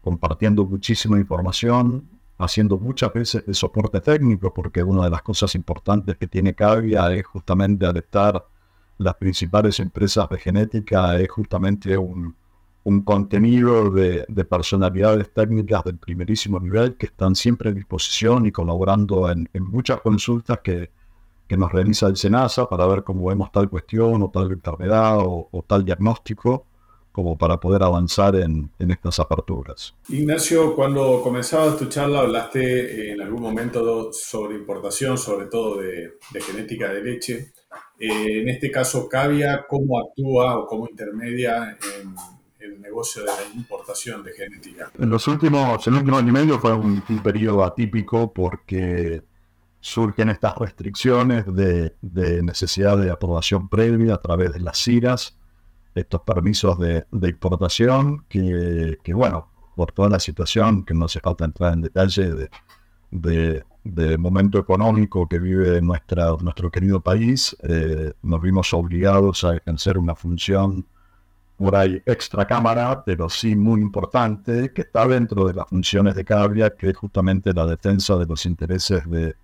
compartiendo 0.00 0.64
muchísima 0.64 1.18
información, 1.18 2.08
haciendo 2.38 2.78
muchas 2.78 3.12
veces 3.12 3.44
de 3.44 3.54
soporte 3.54 4.00
técnico, 4.00 4.54
porque 4.54 4.82
una 4.82 5.04
de 5.04 5.10
las 5.10 5.22
cosas 5.22 5.54
importantes 5.54 6.16
que 6.16 6.28
tiene 6.28 6.54
Cavia 6.54 7.12
es 7.12 7.26
justamente 7.26 7.84
adaptar 7.84 8.46
las 8.98 9.14
principales 9.16 9.80
empresas 9.80 10.28
de 10.28 10.38
genética, 10.38 11.18
es 11.18 11.28
justamente 11.28 11.96
un, 11.98 12.34
contenido 13.04 13.90
de, 13.90 14.24
personalidades 14.48 15.32
técnicas 15.34 15.84
del 15.84 15.98
primerísimo 15.98 16.58
nivel 16.58 16.96
que 16.96 17.06
están 17.06 17.34
siempre 17.34 17.68
a 17.68 17.72
disposición 17.72 18.46
y 18.46 18.52
colaborando 18.52 19.30
en, 19.30 19.48
muchas 19.60 20.00
consultas 20.00 20.60
que, 20.62 20.90
nos 21.50 21.72
realiza 21.72 22.06
el 22.06 22.16
SENASA 22.16 22.68
para 22.68 22.86
ver 22.86 23.04
cómo 23.04 23.26
vemos 23.26 23.50
tal 23.50 23.70
cuestión 23.70 24.22
o 24.22 24.30
tal 24.30 24.52
enfermedad 24.52 25.18
o 25.18 25.64
tal 25.66 25.82
diagnóstico 25.84 26.66
como 27.12 27.36
para 27.36 27.58
poder 27.58 27.82
avanzar 27.82 28.36
en, 28.36 28.70
estas 28.78 29.18
aperturas. 29.18 29.94
Ignacio, 30.08 30.74
cuando 30.74 31.20
comenzabas 31.22 31.76
tu 31.76 31.86
charla 31.86 32.20
hablaste 32.20 33.12
en 33.12 33.20
algún 33.20 33.42
momento 33.42 34.12
sobre 34.12 34.56
importación, 34.56 35.18
sobre 35.18 35.46
todo 35.46 35.80
de, 35.80 36.12
genética 36.40 36.92
de 36.92 37.02
leche. 37.02 37.52
Eh, 37.98 38.42
en 38.42 38.48
este 38.48 38.70
caso, 38.70 39.08
Cavia, 39.08 39.66
¿cómo 39.68 39.98
actúa 39.98 40.58
o 40.58 40.66
cómo 40.66 40.86
intermedia 40.88 41.76
en 42.00 42.14
el 42.60 42.80
negocio 42.80 43.22
de 43.22 43.28
la 43.28 43.54
importación 43.54 44.22
de 44.22 44.32
genética? 44.32 44.90
En 44.98 45.10
los 45.10 45.26
últimos, 45.26 45.86
en 45.86 45.94
el 45.94 46.00
último 46.00 46.18
año 46.18 46.28
y 46.28 46.32
medio 46.32 46.58
fue 46.58 46.72
un, 46.74 47.02
periodo 47.22 47.64
atípico 47.64 48.32
porque 48.32 49.22
surgen 49.80 50.28
estas 50.28 50.56
restricciones 50.56 51.44
de, 51.52 51.94
de, 52.00 52.42
necesidad 52.42 52.96
de 52.98 53.10
aprobación 53.10 53.68
previa 53.68 54.14
a 54.14 54.20
través 54.20 54.52
de 54.52 54.60
las 54.60 54.82
CIRAS 54.82 55.37
estos 55.94 56.22
permisos 56.22 56.78
de, 56.78 57.06
de 57.10 57.28
importación 57.28 58.24
que, 58.28 58.98
que, 59.02 59.14
bueno, 59.14 59.48
por 59.78 59.92
toda 59.92 60.08
la 60.08 60.18
situación, 60.18 60.84
que 60.84 60.94
no 60.94 61.04
hace 61.04 61.20
falta 61.20 61.44
entrar 61.44 61.72
en 61.72 61.82
detalle 61.82 62.48
de, 63.10 63.64
de, 63.84 64.18
momento 64.18 64.58
económico 64.58 65.28
que 65.28 65.38
vive 65.38 65.80
nuestra, 65.80 66.32
nuestro 66.40 66.70
querido 66.70 67.00
país, 67.00 67.56
eh, 67.62 68.12
nos 68.22 68.42
vimos 68.42 68.74
obligados 68.74 69.44
a 69.44 69.56
ejercer 69.56 69.96
una 69.96 70.14
función 70.14 70.84
por 71.56 71.74
ahí 71.74 72.02
extra 72.06 72.46
cámara, 72.46 73.02
pero 73.04 73.28
sí 73.28 73.56
muy 73.56 73.80
importante, 73.80 74.72
que 74.72 74.82
está 74.82 75.06
dentro 75.06 75.46
de 75.46 75.54
las 75.54 75.68
funciones 75.68 76.14
de 76.14 76.24
Cabria, 76.24 76.70
que 76.70 76.90
es 76.90 76.96
justamente 76.96 77.52
la 77.52 77.66
defensa 77.66 78.16
de 78.16 78.26
los 78.26 78.46
intereses 78.46 79.08
de, 79.08 79.36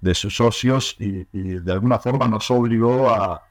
de 0.00 0.14
sus 0.14 0.34
socios 0.36 0.96
y, 0.98 1.26
y 1.32 1.60
de 1.60 1.72
alguna 1.72 1.98
forma 1.98 2.26
nos 2.26 2.50
obligó 2.50 3.10
a, 3.10 3.42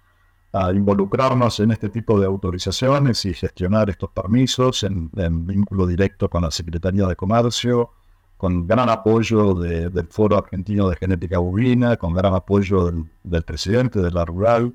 a 0.54 0.72
involucrarnos 0.72 1.60
en 1.60 1.72
este 1.72 1.90
tipo 1.90 2.20
de 2.20 2.28
autorizaciones 2.28 3.26
y 3.26 3.34
gestionar 3.34 3.90
estos 3.90 4.12
permisos 4.12 4.84
en, 4.84 5.10
vínculo 5.48 5.88
directo 5.88 6.30
con 6.30 6.44
la 6.44 6.52
Secretaría 6.52 7.08
de 7.08 7.16
Comercio, 7.16 7.90
con 8.38 8.68
gran 8.68 8.88
apoyo 8.90 9.56
del 9.56 10.08
Foro 10.10 10.38
Argentino 10.38 10.90
de 10.90 10.96
Genética 10.96 11.40
Bovina, 11.40 11.98
con 11.98 12.14
gran 12.14 12.36
apoyo 12.36 12.92
del, 13.24 13.44
presidente 13.44 14.00
de 14.00 14.12
la 14.12 14.26
Rural, 14.26 14.74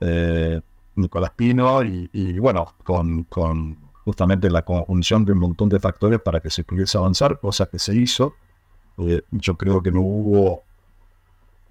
eh, 0.00 0.60
Nicolás 0.96 1.30
Pino, 1.36 1.80
y, 1.84 2.38
bueno, 2.40 2.74
con, 2.82 3.22
con, 3.24 3.78
justamente 4.04 4.50
la 4.50 4.62
conjunción 4.62 5.24
de 5.24 5.32
un 5.32 5.38
montón 5.38 5.68
de 5.68 5.78
factores 5.78 6.20
para 6.20 6.40
que 6.40 6.50
se 6.50 6.64
pudiese 6.64 6.98
avanzar, 6.98 7.38
cosa 7.38 7.66
que 7.66 7.78
se 7.78 7.94
hizo. 7.94 8.34
Eh, 8.98 9.22
yo 9.30 9.56
creo 9.56 9.80
que 9.80 9.92
no 9.92 10.00
hubo 10.00 10.64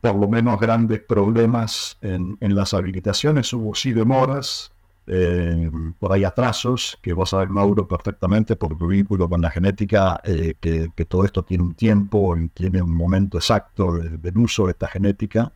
por 0.01 0.15
lo 0.15 0.27
menos 0.27 0.59
grandes 0.59 1.01
problemas 1.01 1.97
en, 2.01 2.37
las 2.41 2.73
habilitaciones, 2.73 3.51
hubo 3.53 3.75
sí 3.75 3.91
demoras, 3.91 4.71
eh, 5.07 5.69
por 5.97 6.13
ahí 6.13 6.23
atrasos, 6.23 6.97
que 7.01 7.13
vos 7.13 7.31
sabés, 7.31 7.49
Mauro, 7.49 7.87
perfectamente 7.87 8.55
por 8.55 8.77
tu 8.77 8.87
vínculo 8.87 9.27
con 9.27 9.41
la 9.41 9.49
genética, 9.49 10.21
eh, 10.23 10.53
que, 10.59 11.05
todo 11.05 11.25
esto 11.25 11.43
tiene 11.43 11.63
un 11.63 11.73
tiempo, 11.73 12.35
tiene 12.53 12.81
un 12.81 12.95
momento 12.95 13.37
exacto 13.37 13.93
del 13.93 14.37
uso 14.37 14.65
de 14.65 14.71
esta 14.71 14.87
genética. 14.87 15.51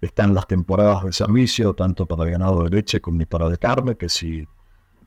Están 0.00 0.34
las 0.34 0.46
temporadas 0.46 1.04
de 1.04 1.12
servicio, 1.12 1.74
tanto 1.74 2.06
para 2.06 2.24
ganado 2.28 2.64
de 2.64 2.70
leche 2.70 3.00
como 3.00 3.24
para 3.26 3.48
de 3.48 3.58
carne, 3.58 3.96
que 3.96 4.08
si 4.08 4.46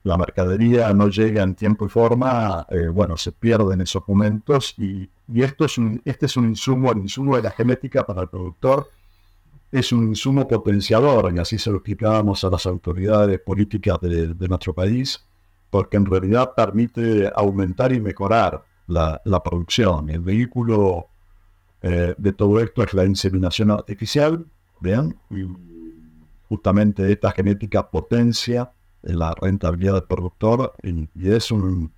la 0.07 0.17
mercadería 0.17 0.93
no 0.93 1.09
llega 1.09 1.43
en 1.43 1.53
tiempo 1.53 1.85
y 1.85 1.89
forma, 1.89 2.65
eh, 2.69 2.87
bueno, 2.87 3.17
se 3.17 3.31
pierden 3.33 3.81
esos 3.81 4.03
momentos 4.07 4.73
y, 4.77 5.09
esto 5.35 5.65
es 5.65 5.77
un, 5.77 6.01
este 6.05 6.25
es 6.25 6.37
un 6.37 6.45
insumo, 6.45 6.91
el 6.93 6.99
insumo 6.99 7.35
de 7.35 7.43
la 7.43 7.51
genética 7.51 8.05
para 8.05 8.21
el 8.21 8.29
productor 8.29 8.89
es 9.69 9.91
un 9.91 10.07
insumo 10.07 10.47
potenciador 10.47 11.33
y 11.35 11.39
así 11.39 11.59
se 11.59 11.69
lo 11.69 11.77
explicábamos 11.77 12.45
a 12.45 12.49
las 12.49 12.65
autoridades 12.65 13.37
políticas 13.41 13.99
de, 13.99 14.47
nuestro 14.47 14.73
país, 14.73 15.25
porque 15.69 15.97
en 15.97 16.05
realidad 16.05 16.53
permite 16.55 17.29
aumentar 17.35 17.91
y 17.91 17.99
mejorar 17.99 18.63
la, 18.87 19.43
producción. 19.43 20.09
El 20.09 20.21
vehículo 20.21 21.07
eh, 21.81 22.15
de 22.17 22.31
todo 22.31 22.61
esto 22.61 22.83
es 22.83 22.93
la 22.93 23.03
inseminación 23.03 23.71
artificial, 23.71 24.45
¿vean? 24.79 25.17
Y 25.29 25.43
justamente 26.47 27.11
esta 27.11 27.31
genética 27.31 27.89
potencia 27.89 28.71
la 29.03 29.33
rentabilidad 29.39 29.93
del 29.93 30.03
productor 30.03 30.73
y, 30.83 31.07
es 31.29 31.51
un, 31.51 31.91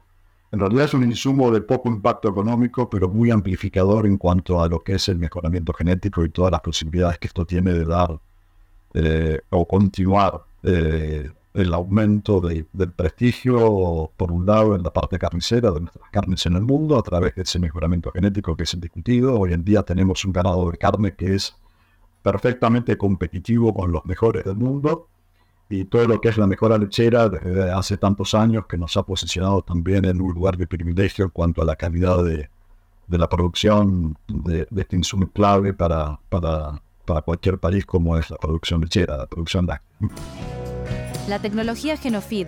en 0.52 0.60
realidad 0.60 0.86
es 0.86 0.94
un 0.94 1.04
insumo 1.04 1.52
de 1.52 1.62
poco 1.62 1.90
impacto 1.90 2.30
económico, 2.30 2.90
pero 2.90 3.10
muy 3.10 3.32
amplificador 3.32 4.06
en 4.06 4.18
cuanto 4.18 4.62
a 4.62 4.68
lo 4.68 4.84
que 4.84 4.94
es 4.94 5.08
el 5.10 5.18
mejoramiento 5.18 5.74
genético 5.74 6.24
y 6.24 6.30
todas 6.30 6.52
las 6.52 6.62
posibilidades 6.62 7.20
que 7.20 7.28
esto 7.28 7.46
tiene 7.46 7.74
de 7.74 7.86
dar 7.86 8.20
eh, 8.94 9.40
o 9.50 9.68
continuar 9.68 10.42
eh, 10.64 11.30
el 11.54 11.74
aumento 11.74 12.42
del 12.42 12.92
prestigio, 12.96 14.12
por 14.16 14.32
un 14.32 14.46
lado, 14.46 14.76
en 14.76 14.84
la 14.84 14.94
parte 14.94 15.18
carnicera 15.18 15.72
de 15.72 15.82
nuestras 15.82 16.10
carnes 16.12 16.46
en 16.46 16.56
el 16.56 16.62
mundo, 16.62 16.98
a 16.98 17.02
través 17.02 17.36
de 17.36 17.42
ese 17.42 17.60
mejoramiento 17.60 18.12
genético 18.12 18.56
que 18.56 18.64
es 18.64 18.80
discutido. 18.80 19.40
Hoy 19.40 19.54
en 19.54 19.64
día 19.64 19.84
tenemos 19.84 20.24
un 20.26 20.32
ganado 20.32 20.70
de 20.70 20.78
carne 20.78 21.16
que 21.16 21.36
es 21.36 21.56
perfectamente 22.22 22.98
competitivo 22.98 23.74
con 23.74 23.92
los 23.92 24.06
mejores 24.06 24.44
del 24.46 24.56
mundo 24.56 25.08
y 25.70 25.86
todo 25.86 26.08
lo 26.08 26.20
que 26.20 26.30
es 26.30 26.38
la 26.38 26.48
mejora 26.48 26.78
lechera 26.78 27.30
desde 27.30 27.72
hace 27.72 27.98
tantos 27.98 28.34
años 28.34 28.66
que 28.66 28.78
nos 28.78 28.98
ha 28.98 29.04
posicionado 29.04 29.62
también 29.62 30.04
en 30.06 30.20
un 30.20 30.34
lugar 30.34 30.58
de 30.58 30.66
privilegio 30.66 31.26
en 31.26 31.32
cuanto 31.32 31.62
a 31.62 31.66
la 31.66 31.76
calidad 31.76 32.24
de, 32.24 32.50
la 33.08 33.30
producción 33.30 34.18
de, 34.28 34.68
este 34.76 34.96
insumo 34.96 35.30
clave 35.32 35.74
para, 35.74 36.20
para, 36.30 36.82
para, 37.06 37.22
cualquier 37.22 37.60
país 37.60 37.86
como 37.86 38.18
es 38.18 38.30
la 38.32 38.38
producción 38.38 38.82
lechera, 38.82 39.18
la 39.18 39.28
producción 39.28 39.68
láctea. 39.68 40.10
La 41.28 41.40
tecnología 41.40 41.98
Genofeed 41.98 42.48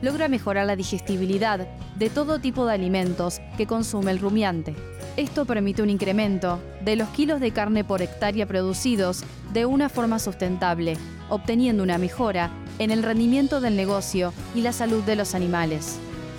logra 0.00 0.28
mejorar 0.28 0.66
la 0.66 0.74
digestibilidad 0.74 1.68
de 1.96 2.10
todo 2.10 2.40
tipo 2.40 2.66
de 2.66 2.74
alimentos 2.74 3.40
que 3.58 3.66
consume 3.66 4.10
el 4.10 4.18
rumiante. 4.18 4.74
Esto 5.18 5.44
permite 5.44 5.82
un 5.82 5.90
incremento 5.90 6.58
de 6.82 6.96
los 6.96 7.08
kilos 7.10 7.38
de 7.38 7.52
carne 7.52 7.84
por 7.84 8.00
hectárea 8.00 8.46
producidos 8.46 9.24
de 9.52 9.66
una 9.66 9.90
forma 9.90 10.18
sustentable, 10.18 10.96
obteniendo 11.28 11.82
una 11.82 11.98
mejora 11.98 12.50
en 12.78 12.90
el 12.90 13.02
rendimiento 13.02 13.60
del 13.60 13.76
negocio 13.76 14.32
y 14.54 14.62
la 14.62 14.72
salud 14.72 15.02
de 15.02 15.16
los 15.16 15.34
animales. 15.34 15.98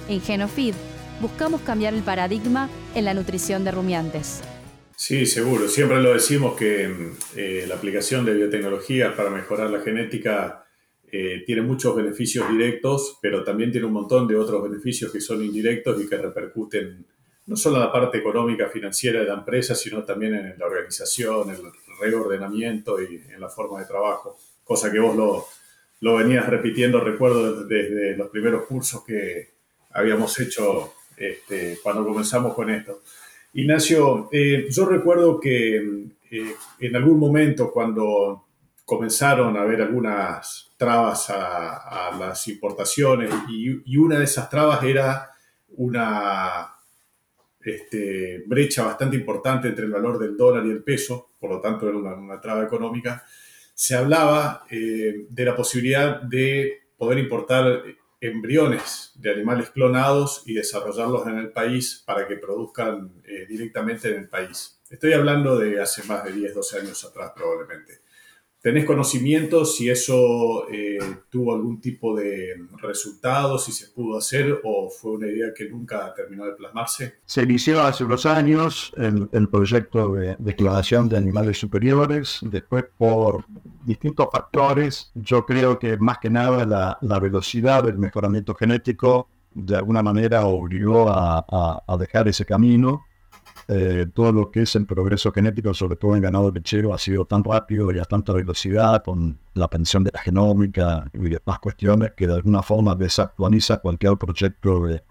En 0.09 0.21
Genofeed 0.21 0.75
buscamos 1.21 1.61
cambiar 1.61 1.93
el 1.93 2.03
paradigma 2.03 2.69
en 2.95 3.05
la 3.05 3.13
nutrición 3.13 3.63
de 3.63 3.71
rumiantes. 3.71 4.41
Sí, 4.95 5.25
seguro. 5.25 5.67
Siempre 5.67 6.01
lo 6.01 6.13
decimos 6.13 6.55
que 6.55 7.13
eh, 7.35 7.65
la 7.67 7.75
aplicación 7.75 8.25
de 8.25 8.33
biotecnologías 8.33 9.13
para 9.13 9.29
mejorar 9.29 9.69
la 9.69 9.81
genética 9.81 10.65
eh, 11.11 11.43
tiene 11.45 11.61
muchos 11.61 11.95
beneficios 11.95 12.49
directos, 12.49 13.17
pero 13.21 13.43
también 13.43 13.71
tiene 13.71 13.87
un 13.87 13.93
montón 13.93 14.27
de 14.27 14.35
otros 14.35 14.63
beneficios 14.63 15.11
que 15.11 15.21
son 15.21 15.43
indirectos 15.43 16.01
y 16.01 16.07
que 16.07 16.17
repercuten 16.17 17.05
no 17.45 17.57
solo 17.57 17.75
en 17.75 17.83
la 17.83 17.91
parte 17.91 18.17
económica, 18.17 18.69
financiera 18.69 19.19
de 19.19 19.27
la 19.27 19.33
empresa, 19.33 19.75
sino 19.75 20.03
también 20.03 20.33
en 20.33 20.57
la 20.57 20.65
organización, 20.65 21.49
el 21.49 21.61
reordenamiento 21.99 23.01
y 23.01 23.21
en 23.29 23.39
la 23.39 23.49
forma 23.49 23.79
de 23.79 23.85
trabajo, 23.85 24.37
cosa 24.63 24.91
que 24.91 24.99
vos 24.99 25.15
lo, 25.15 25.47
lo 26.03 26.15
venías 26.15 26.45
repitiendo, 26.49 26.99
recuerdo 26.99 27.63
desde 27.63 28.17
los 28.17 28.27
primeros 28.27 28.65
cursos 28.65 29.05
que 29.05 29.51
habíamos 29.91 30.37
hecho 30.37 30.95
este, 31.15 31.79
cuando 31.81 32.03
comenzamos 32.03 32.53
con 32.53 32.69
esto. 32.69 33.03
Ignacio, 33.53 34.27
eh, 34.29 34.67
yo 34.69 34.85
recuerdo 34.85 35.39
que 35.39 35.77
eh, 36.29 36.55
en 36.79 36.95
algún 36.97 37.17
momento 37.17 37.71
cuando 37.71 38.47
comenzaron 38.83 39.55
a 39.55 39.61
haber 39.61 39.81
algunas 39.81 40.73
trabas 40.75 41.29
a, 41.29 42.11
las 42.19 42.49
importaciones 42.49 43.33
y, 43.47 43.95
una 43.95 44.17
de 44.17 44.25
esas 44.25 44.49
trabas 44.49 44.83
era 44.83 45.31
una 45.77 46.67
este, 47.61 48.43
brecha 48.45 48.83
bastante 48.83 49.15
importante 49.15 49.69
entre 49.69 49.85
el 49.85 49.91
valor 49.91 50.19
del 50.19 50.35
dólar 50.35 50.65
y 50.65 50.71
el 50.71 50.83
peso, 50.83 51.29
por 51.39 51.49
lo 51.49 51.61
tanto 51.61 51.87
era 51.87 51.97
una, 51.97 52.41
traba 52.41 52.61
económica, 52.65 53.23
se 53.73 53.95
hablaba 53.95 54.65
eh, 54.69 55.25
de 55.29 55.45
la 55.45 55.55
posibilidad 55.55 56.21
de 56.21 56.83
poder 56.97 57.19
importar 57.19 57.83
embriones 58.21 59.11
de 59.15 59.31
animales 59.31 59.69
clonados 59.71 60.43
y 60.45 60.53
desarrollarlos 60.53 61.27
en 61.27 61.37
el 61.39 61.51
país 61.51 62.01
para 62.05 62.25
que 62.27 62.37
produzcan 62.37 63.21
eh, 63.25 63.45
directamente 63.47 64.09
en 64.09 64.21
el 64.21 64.29
país. 64.29 64.81
Estoy 64.89 65.13
hablando 65.13 65.57
de 65.57 65.81
hace 65.81 66.03
más 66.03 66.23
de 66.23 66.31
10, 66.31 66.55
12 66.55 66.79
años 66.79 67.03
atrás 67.03 67.33
probablemente. 67.35 68.02
¿Tenés 68.63 68.85
conocimiento 68.85 69.65
si 69.65 69.89
eso 69.89 70.69
eh, 70.71 70.97
tuvo 71.29 71.53
algún 71.53 71.81
tipo 71.81 72.15
de 72.15 72.55
resultado, 72.81 73.57
si 73.57 73.73
se 73.73 73.89
pudo 73.89 74.17
hacer 74.17 74.57
o 74.63 74.89
fue 74.89 75.11
una 75.11 75.27
idea 75.27 75.47
que 75.53 75.69
nunca 75.69 76.13
terminó 76.13 76.45
de 76.45 76.53
plasmarse? 76.53 77.15
Se 77.25 77.43
inició 77.43 77.81
hace 77.81 78.05
unos 78.05 78.25
años 78.25 78.93
el, 78.95 79.27
el 79.33 79.49
proyecto 79.49 80.13
de 80.13 80.37
declaración 80.39 81.09
de 81.09 81.17
animales 81.17 81.57
superiores. 81.57 82.39
Después, 82.41 82.85
por 82.97 83.43
distintos 83.85 84.29
factores, 84.31 85.11
yo 85.13 85.45
creo 85.45 85.77
que 85.77 85.97
más 85.97 86.19
que 86.19 86.29
nada 86.29 86.65
la, 86.65 86.97
la 87.01 87.19
velocidad 87.19 87.83
del 87.83 87.97
mejoramiento 87.97 88.55
genético 88.55 89.27
de 89.53 89.75
alguna 89.75 90.01
manera 90.01 90.45
obligó 90.45 91.09
a, 91.09 91.83
a 91.85 91.97
dejar 91.97 92.29
ese 92.29 92.45
camino 92.45 93.03
eh, 93.67 94.07
todo 94.13 94.31
lo 94.31 94.51
que 94.51 94.63
es 94.63 94.75
el 94.75 94.85
progreso 94.85 95.31
genético, 95.31 95.73
sobre 95.73 95.95
todo 95.95 96.15
en 96.15 96.21
ganado 96.21 96.51
lechero, 96.51 96.93
ha 96.93 96.97
sido 96.97 97.25
tan 97.25 97.43
rápido 97.43 97.91
y 97.91 97.99
a 97.99 98.05
tanta 98.05 98.33
velocidad 98.33 99.03
con 99.03 99.39
la 99.53 99.69
pensión 99.69 100.03
de 100.03 100.11
la 100.13 100.19
genómica 100.19 101.09
y 101.13 101.19
demás 101.19 101.59
cuestiones 101.59 102.11
que 102.15 102.27
de 102.27 102.33
alguna 102.33 102.61
forma 102.61 102.95
desactualiza 102.95 103.77
cualquier 103.77 104.17
proyecto 104.17 104.85
de, 104.85 105.03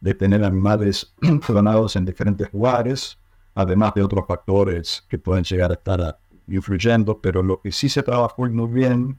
de 0.00 0.14
tener 0.14 0.44
animales 0.44 1.14
clonados 1.46 1.96
en 1.96 2.04
diferentes 2.06 2.52
lugares, 2.52 3.18
además 3.54 3.92
de 3.94 4.02
otros 4.02 4.24
factores 4.26 5.04
que 5.08 5.18
pueden 5.18 5.44
llegar 5.44 5.70
a 5.70 5.74
estar 5.74 6.18
influyendo, 6.48 7.20
pero 7.20 7.42
lo 7.42 7.60
que 7.60 7.70
sí 7.70 7.88
se 7.88 8.02
trabajó 8.02 8.46
muy 8.48 8.70
bien 8.70 9.18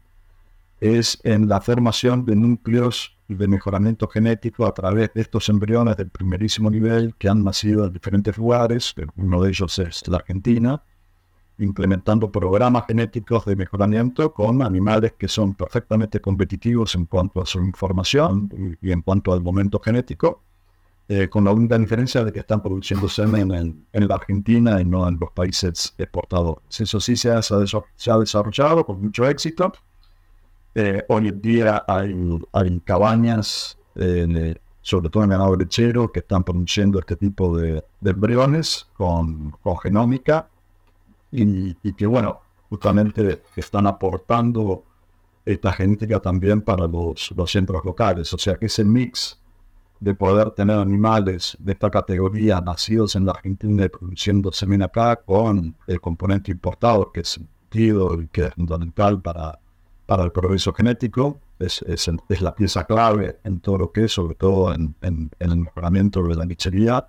es 0.79 1.19
en 1.23 1.47
la 1.47 1.61
formación 1.61 2.25
de 2.25 2.35
núcleos 2.35 3.15
de 3.37 3.47
mejoramiento 3.47 4.07
genético 4.07 4.65
a 4.65 4.73
través 4.73 5.13
de 5.13 5.21
estos 5.21 5.49
embriones 5.49 5.97
del 5.97 6.09
primerísimo 6.09 6.69
nivel 6.69 7.15
que 7.15 7.29
han 7.29 7.43
nacido 7.43 7.85
en 7.85 7.93
diferentes 7.93 8.37
lugares, 8.37 8.93
uno 9.15 9.41
de 9.41 9.49
ellos 9.49 9.79
es 9.79 10.07
la 10.07 10.17
Argentina, 10.17 10.83
implementando 11.57 12.31
programas 12.31 12.85
genéticos 12.87 13.45
de 13.45 13.55
mejoramiento 13.55 14.33
con 14.33 14.61
animales 14.61 15.13
que 15.17 15.27
son 15.27 15.53
perfectamente 15.53 16.19
competitivos 16.19 16.95
en 16.95 17.05
cuanto 17.05 17.41
a 17.41 17.45
su 17.45 17.59
información 17.59 18.77
y 18.81 18.91
en 18.91 19.01
cuanto 19.01 19.33
al 19.33 19.41
momento 19.41 19.79
genético, 19.79 20.43
eh, 21.07 21.27
con 21.29 21.43
la 21.43 21.51
única 21.51 21.77
diferencia 21.77 22.23
de 22.23 22.31
que 22.31 22.39
están 22.39 22.61
produciendo 22.61 23.09
semen 23.09 23.51
en, 23.51 24.07
la 24.07 24.15
Argentina 24.15 24.79
y 24.79 24.85
no 24.85 25.07
en 25.07 25.17
los 25.19 25.31
países 25.31 25.93
exportadores. 25.97 26.79
Eso 26.79 26.99
sí 26.99 27.15
se 27.15 27.31
ha, 27.31 27.41
se 27.41 28.11
ha 28.11 28.17
desarrollado 28.17 28.85
con 28.85 29.01
mucho 29.01 29.27
éxito 29.27 29.73
eh, 30.73 31.03
hoy 31.09 31.27
en 31.27 31.41
día 31.41 31.83
hay, 31.87 32.79
cabañas, 32.85 33.77
eh, 33.95 34.55
sobre 34.81 35.09
todo 35.09 35.23
en 35.23 35.29
ganado 35.31 35.55
lechero, 35.55 36.11
que 36.11 36.19
están 36.19 36.43
produciendo 36.43 36.99
este 36.99 37.15
tipo 37.15 37.57
de, 37.57 37.83
embriones 38.03 38.87
con, 38.95 39.53
genómica 39.83 40.47
y, 41.31 41.73
que, 41.93 42.05
bueno, 42.05 42.41
justamente 42.69 43.41
están 43.55 43.87
aportando 43.87 44.83
esta 45.45 45.73
genética 45.73 46.19
también 46.19 46.61
para 46.61 46.87
los, 46.87 47.31
los 47.35 47.51
centros 47.51 47.83
locales. 47.83 48.33
O 48.33 48.37
sea 48.37 48.55
que 48.55 48.67
ese 48.67 48.83
mix 48.85 49.39
de 49.99 50.15
poder 50.15 50.51
tener 50.51 50.77
animales 50.77 51.55
de 51.59 51.73
esta 51.73 51.89
categoría 51.89 52.59
nacidos 52.61 53.15
en 53.15 53.25
la 53.25 53.33
Argentina 53.33 53.85
y 53.85 53.89
produciendo 53.89 54.51
semen 54.51 54.81
acá 54.81 55.15
con 55.17 55.75
el 55.85 56.01
componente 56.01 56.51
importado, 56.51 57.11
que 57.11 57.21
es 57.21 57.29
sentido 57.29 58.19
y 58.21 58.27
que 58.27 58.45
es 58.45 58.53
fundamental 58.55 59.21
para 59.21 59.60
para 60.11 60.25
el 60.25 60.33
progreso 60.33 60.73
genético, 60.73 61.39
es, 61.57 61.81
es, 61.83 62.41
la 62.41 62.53
pieza 62.53 62.83
clave 62.83 63.39
en 63.45 63.61
todo 63.61 63.77
lo 63.77 63.91
que 63.93 64.03
es, 64.03 64.11
sobre 64.11 64.35
todo 64.35 64.73
en, 64.73 64.93
el 65.39 65.55
mejoramiento 65.55 66.21
de 66.23 66.35
la 66.35 66.43
lechería, 66.43 67.07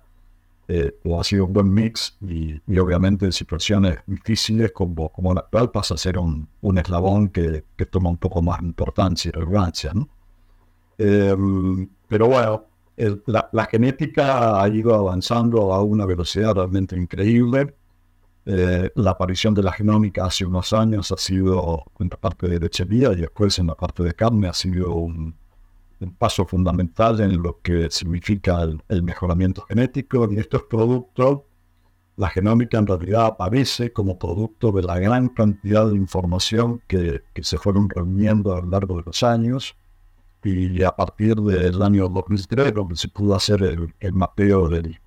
eh, 0.69 0.95
ha 1.19 1.23
sido 1.25 1.43
un 1.43 1.51
buen 1.51 1.73
mix 1.73 2.15
y, 2.21 2.61
obviamente 2.79 3.25
en 3.25 3.33
situaciones 3.33 3.97
difíciles 4.07 4.71
como, 4.71 5.09
como 5.09 5.33
la 5.33 5.41
actual 5.41 5.69
pasa 5.69 5.95
a 5.95 5.97
ser 5.97 6.17
un, 6.17 6.47
un 6.61 6.77
eslabón 6.77 7.27
que, 7.27 7.65
que, 7.75 7.85
toma 7.87 8.09
un 8.09 8.15
poco 8.15 8.41
más 8.41 8.61
importancia 8.61 9.27
y 9.27 9.37
relevancia. 9.37 9.91
¿no? 9.93 10.07
Em, 10.97 11.89
pero 12.07 12.29
bueno, 12.29 12.67
la, 13.25 13.49
la, 13.51 13.65
genética 13.65 14.61
ha 14.61 14.69
ido 14.69 14.95
avanzando 14.95 15.73
a 15.73 15.83
una 15.83 16.05
velocidad 16.05 16.55
realmente 16.55 16.95
increíble. 16.95 17.75
Eh, 18.45 18.91
la 18.95 19.11
aparición 19.11 19.53
de 19.53 19.63
la 19.63 19.71
genómica 19.71 20.25
hace 20.25 20.45
unos 20.45 20.73
años 20.73 21.11
ha 21.13 21.17
sido 21.17 21.85
en 21.99 22.09
la 22.09 22.17
parte 22.17 22.47
de 22.49 22.59
lechería 22.59 23.13
y 23.13 23.17
después 23.17 23.57
en 23.59 23.67
la 23.67 23.75
parte 23.75 24.03
de 24.03 24.13
carne 24.13 24.49
ha 24.49 24.53
sido 24.53 24.93
un, 24.93 25.35
paso 26.17 26.45
fundamental 26.45 27.21
en 27.21 27.41
lo 27.41 27.61
que 27.61 27.89
significa 27.89 28.61
el, 28.89 29.03
mejoramiento 29.03 29.61
genético 29.61 30.29
y 30.29 30.37
estos 30.37 30.63
productos. 30.63 31.43
La 32.17 32.29
genómica 32.29 32.77
en 32.77 32.87
realidad 32.87 33.27
aparece 33.27 33.93
como 33.93 34.19
producto 34.19 34.71
de 34.73 34.83
la 34.83 34.99
gran 34.99 35.29
cantidad 35.29 35.87
de 35.87 35.95
información 35.95 36.81
que, 36.87 37.23
que 37.33 37.43
se 37.43 37.57
fueron 37.57 37.89
reuniendo 37.89 38.53
a 38.53 38.61
lo 38.61 38.69
largo 38.69 38.97
de 38.97 39.03
los 39.05 39.23
años 39.23 39.75
y 40.43 40.83
a 40.83 40.91
partir 40.91 41.35
del 41.37 41.81
año 41.81 42.09
2003, 42.09 42.73
donde 42.73 42.97
se 42.97 43.07
pudo 43.07 43.35
hacer 43.35 43.63
el, 43.99 44.13
mapeo 44.13 44.67
de, 44.67 44.99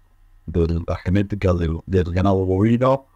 la 0.47 0.97
genética 0.97 1.53
del, 1.53 1.79
del 1.87 2.11
ganado 2.13 2.45
bovino, 2.47 3.07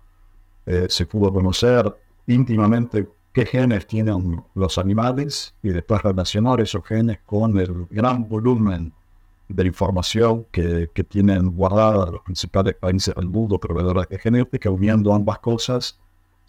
eh, 0.67 0.87
se 0.89 1.07
pudo 1.07 1.33
conocer 1.33 1.95
íntimamente 2.27 3.09
qué 3.33 3.47
genes 3.47 3.87
tienen 3.87 4.43
los 4.55 4.79
animales 4.79 5.55
y 5.63 5.71
después 5.71 6.03
relacionar 6.03 6.61
esos 6.61 6.85
genes 6.85 7.19
con 7.25 7.59
el 7.59 7.87
gran 7.91 8.29
volumen 8.29 8.93
de 9.49 9.67
información 9.67 10.47
que, 10.51 10.91
que 10.95 11.05
tienen 11.05 11.51
guardada 11.51 12.11
los 12.11 12.23
principales 12.23 12.75
países 12.75 13.15
del 13.15 13.29
mundo 13.29 13.59
proveedores 13.59 14.09
de 14.09 14.19
genética, 14.19 14.71
uniendo 14.71 15.13
ambas 15.13 15.39
cosas, 15.41 15.99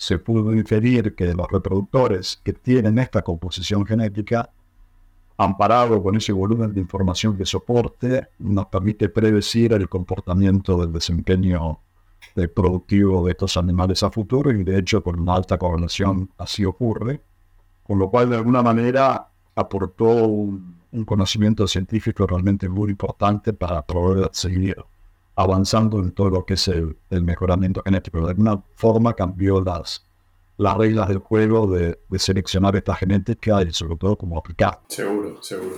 se 0.01 0.17
pudo 0.17 0.53
inferir 0.53 1.15
que 1.15 1.33
los 1.33 1.47
reproductores 1.47 2.41
que 2.43 2.53
tienen 2.53 2.97
esta 2.97 3.21
composición 3.21 3.85
genética, 3.85 4.49
amparado 5.37 6.01
con 6.01 6.15
ese 6.15 6.31
volumen 6.31 6.73
de 6.73 6.81
información 6.81 7.37
que 7.37 7.45
soporte, 7.45 8.27
nos 8.39 8.65
permite 8.67 9.09
predecir 9.09 9.73
el 9.73 9.87
comportamiento 9.87 10.79
del 10.79 10.91
desempeño 10.91 11.79
productivo 12.53 13.25
de 13.25 13.31
estos 13.31 13.57
animales 13.57 14.03
a 14.03 14.11
futuro 14.11 14.51
y 14.51 14.63
de 14.63 14.79
hecho 14.79 15.03
con 15.03 15.19
una 15.19 15.35
alta 15.35 15.57
correlación 15.57 16.29
así 16.37 16.63
ocurre, 16.65 17.21
con 17.83 17.99
lo 17.99 18.09
cual 18.09 18.29
de 18.29 18.37
alguna 18.37 18.61
manera 18.61 19.27
aportó 19.55 20.05
un, 20.25 20.79
conocimiento 21.05 21.67
científico 21.67 22.27
realmente 22.27 22.67
muy 22.67 22.91
importante 22.91 23.53
para 23.53 23.81
poder 23.81 24.29
seguir 24.33 24.75
avanzando 25.35 25.99
en 25.99 26.11
todo 26.11 26.29
lo 26.29 26.45
que 26.45 26.55
es 26.55 26.67
el, 26.67 26.97
mejoramiento 27.09 27.81
genético. 27.83 28.19
De 28.19 28.31
alguna 28.31 28.61
forma 28.75 29.13
cambió 29.13 29.61
las, 29.61 30.05
las 30.57 30.75
reglas 30.75 31.07
del 31.07 31.19
juego 31.19 31.67
de, 31.67 31.97
seleccionar 32.17 32.75
esta 32.75 32.93
genética 32.95 33.63
y 33.63 33.71
sobre 33.71 33.95
todo 33.95 34.17
cómo 34.17 34.37
aplicar. 34.37 34.81
Seguro, 34.89 35.41
seguro. 35.41 35.77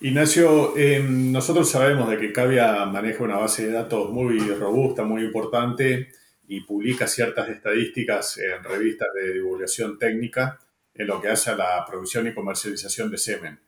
Ignacio, 0.00 0.76
em, 0.76 1.32
nosotros 1.32 1.68
sabemos 1.68 2.08
de 2.08 2.18
que 2.18 2.32
Cavia 2.32 2.86
maneja 2.86 3.24
una 3.24 3.36
base 3.36 3.66
de 3.66 3.72
datos 3.72 4.10
muy 4.10 4.38
robusta, 4.38 5.02
muy 5.02 5.24
importante 5.24 6.08
y 6.46 6.60
publica 6.60 7.08
ciertas 7.08 7.48
estadísticas 7.48 8.38
en 8.38 8.62
revistas 8.62 9.08
de 9.12 9.34
divulgación 9.34 9.98
técnica 9.98 10.60
en 10.94 11.06
lo 11.08 11.20
que 11.20 11.28
hace 11.28 11.50
a 11.50 11.56
la 11.56 11.84
producción 11.84 12.28
y 12.28 12.34
comercialización 12.34 13.10
de 13.10 13.18
semen. 13.18 13.58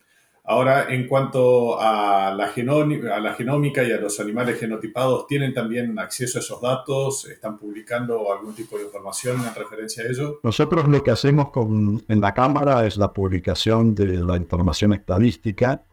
Ahora, 0.44 0.92
en 0.92 1.06
cuanto 1.08 1.80
a 1.80 2.32
la, 2.32 2.44
a 2.44 3.20
la 3.20 3.34
genómica 3.34 3.82
y 3.82 3.92
a 3.92 4.00
los 4.00 4.20
animales 4.20 4.58
genotipados, 4.58 5.26
¿tienen 5.26 5.52
también 5.52 5.98
acceso 5.98 6.38
a 6.38 6.40
esos 6.40 6.60
datos? 6.60 7.28
¿Están 7.28 7.58
publicando 7.58 8.32
algún 8.32 8.54
tipo 8.54 8.78
de 8.78 8.84
información 8.84 9.36
en 9.46 9.54
referencia 9.54 10.04
a 10.04 10.06
ello? 10.06 10.40
Nosotros 10.42 10.88
lo 10.88 11.02
que 11.02 11.10
hacemos 11.10 11.50
con, 11.50 12.02
en 12.08 12.20
la 12.20 12.32
Cámara 12.34 12.86
es 12.86 12.96
la 12.96 13.12
publicación 13.12 13.94
de 13.94 14.16
la 14.16 14.36
información 14.36 14.92
estadística. 14.92 15.84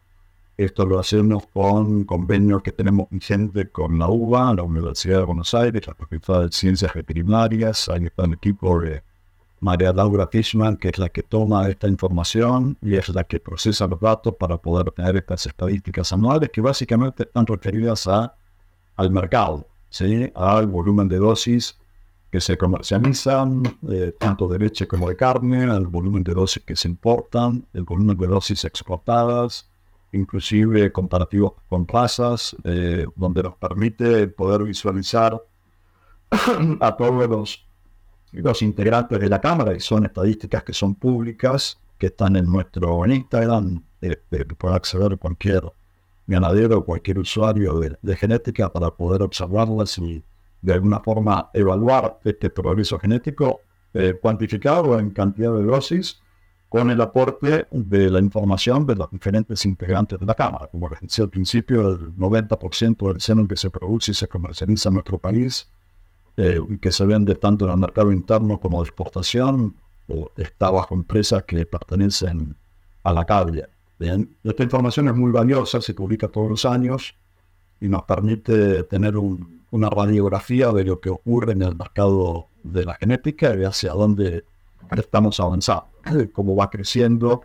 Esto 0.58 0.88
lo 0.88 0.98
hacemos 0.98 1.46
con 1.54 2.04
convenios 2.06 2.64
que 2.64 2.72
tenemos 2.72 3.08
vigente 3.12 3.70
con 3.70 4.00
la 4.00 4.08
UBA, 4.10 4.56
la 4.56 4.64
Universidad 4.64 5.20
de 5.20 5.26
Buenos 5.26 5.54
Aires, 5.54 5.86
la 5.86 5.94
Facultad 5.94 6.42
de 6.42 6.52
Ciencias 6.52 6.96
Veterinarias, 6.96 7.88
ahí 7.90 8.06
está 8.06 8.26
el 8.26 8.34
equipo 8.34 8.80
de 8.80 9.04
María 9.60 9.94
Laura 9.94 10.26
Fishman, 10.26 10.78
que 10.78 10.90
es 10.90 10.98
la 10.98 11.10
que 11.10 11.22
toma 11.22 11.70
esta 11.70 11.88
información 11.88 12.76
y 12.82 12.96
es 12.96 13.08
la 13.10 13.24
que 13.24 13.40
procesa 13.40 13.86
los 13.86 14.00
datos 14.00 14.34
para 14.40 14.58
poder 14.58 14.90
tener 14.94 15.18
estas 15.18 15.46
estadísticas 15.46 16.12
anuales 16.12 16.50
que 16.50 16.62
básicamente 16.62 17.22
están 17.22 17.46
referidas 17.46 18.08
a, 18.08 18.34
al 18.96 19.12
mercado, 19.12 19.68
¿sí? 19.92 20.32
al 20.34 20.66
volumen 20.66 21.08
de 21.08 21.18
dosis 21.18 21.78
que 22.32 22.42
se 22.42 22.58
comercializan, 22.58 23.62
eh, 23.92 24.12
tanto 24.18 24.48
de 24.48 24.58
leche 24.58 24.88
como 24.88 25.08
de 25.08 25.16
carne, 25.16 25.66
al 25.66 25.86
volumen 25.86 26.24
de 26.24 26.34
dosis 26.34 26.64
que 26.64 26.76
se 26.76 26.88
importan, 26.88 27.68
el 27.74 27.84
volumen 27.84 28.18
de 28.18 28.26
dosis 28.26 28.66
exportadas, 28.66 29.67
inclusive 30.12 30.92
comparativos 30.92 31.54
con 31.68 31.88
razas, 31.88 32.56
eh, 32.64 33.06
donde 33.16 33.44
nos 33.44 33.56
permite 33.56 34.28
poder 34.28 34.64
visualizar 34.64 35.42
a 36.80 36.96
todos 36.98 37.30
los 37.30 37.64
los 38.34 38.62
integrantes 38.62 39.20
de 39.20 39.30
la 39.30 39.40
Cámara, 39.40 39.74
y 39.74 39.80
son 39.80 40.06
estadísticas 40.06 40.64
que 40.64 40.74
son 40.74 40.96
públicas, 40.96 41.80
que 41.98 42.08
están 42.08 42.36
en 42.36 42.46
nuestro 42.46 43.06
Instagram, 43.06 43.84
eh, 44.02 44.22
eh, 44.32 44.46
puede 44.46 44.76
acceder 44.76 45.18
cualquier 45.18 45.64
ganadero 46.28 46.84
cualquier 46.84 47.20
usuario 47.20 47.80
de, 47.80 48.16
genética 48.18 48.72
para 48.72 48.92
poder 48.92 49.22
observarlas 49.22 49.98
y 49.98 50.22
de 50.62 50.74
alguna 50.74 51.00
forma 51.00 51.50
evaluar 51.54 52.20
este 52.26 52.50
progreso 52.50 53.00
genético 53.00 53.62
eh, 53.94 54.14
cuantificado 54.22 55.00
en 55.00 55.12
cantidad 55.12 55.54
de 55.54 55.64
dosis 55.64 56.22
con 56.70 56.90
el 56.90 57.00
aporte 57.00 57.68
de 57.72 58.10
la 58.10 58.20
información 58.20 58.86
de 58.86 58.96
los 58.96 59.10
diferentes 59.10 59.66
integrantes 59.66 60.20
de 60.20 60.26
la 60.26 60.36
Cámara. 60.36 60.68
Como 60.68 60.90
les 60.90 61.00
decía 61.00 61.24
al 61.24 61.30
principio, 61.30 61.90
el 61.90 62.16
90% 62.16 63.08
del 63.08 63.22
seno 63.22 63.48
que 63.48 63.56
se 63.56 63.70
produce 63.70 64.12
y 64.12 64.14
se 64.14 64.28
comercializa 64.28 64.90
en 64.90 64.96
nuestro 64.96 65.18
país 65.18 65.70
eh, 66.40 66.60
que 66.80 66.92
se 66.92 67.04
vende 67.06 67.34
tanto 67.34 67.66
en 67.66 67.72
el 67.72 67.78
mercado 67.78 68.12
interno 68.12 68.60
como 68.60 68.82
de 68.82 68.88
exportación, 68.88 69.76
o 70.08 70.30
está 70.38 70.70
bajo 70.70 70.94
empresas 70.94 71.44
que 71.44 71.66
pertenecen 71.66 72.56
a 73.04 73.12
la. 73.12 73.26
Bien, 73.98 74.38
esta 74.44 74.62
información 74.62 75.08
es 75.08 75.16
muy 75.16 75.32
valiosa, 75.32 75.82
se 75.82 75.96
publica 75.96 76.28
todos 76.28 76.50
los 76.50 76.66
años 76.66 77.16
y 77.82 77.88
nos 77.88 78.04
permite 78.04 78.84
tener 78.84 79.18
una 79.18 79.90
radiografía 79.90 80.72
de 80.72 80.84
lo 80.84 81.00
que 81.00 81.10
ocurre 81.10 81.54
en 81.54 81.64
el 81.64 81.76
mercado 81.76 82.50
de 82.62 82.86
la 82.86 82.94
genética 82.94 83.56
y 83.56 83.64
hacia 83.64 83.94
dónde 83.94 84.46
estamos 84.96 85.40
avanzando, 85.40 85.88
cómo 86.34 86.56
va 86.56 86.70
creciendo 86.70 87.44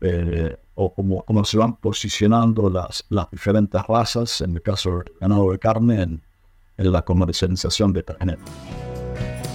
eh, 0.00 0.56
o 0.74 0.92
cómo, 0.92 1.24
cómo, 1.24 1.44
se 1.44 1.58
van 1.58 1.76
posicionando 1.76 2.68
las, 2.68 3.04
las 3.08 3.30
diferentes 3.30 3.80
razas, 3.86 4.40
en 4.40 4.54
el 4.54 4.62
caso 4.62 4.98
del 4.98 5.12
ganado 5.20 5.52
de 5.52 5.58
carne, 5.58 6.02
en, 6.02 6.22
en 6.76 6.92
la 6.92 7.02
comercialización 7.02 7.92
de 7.92 8.02
Tarnet. 8.02 8.40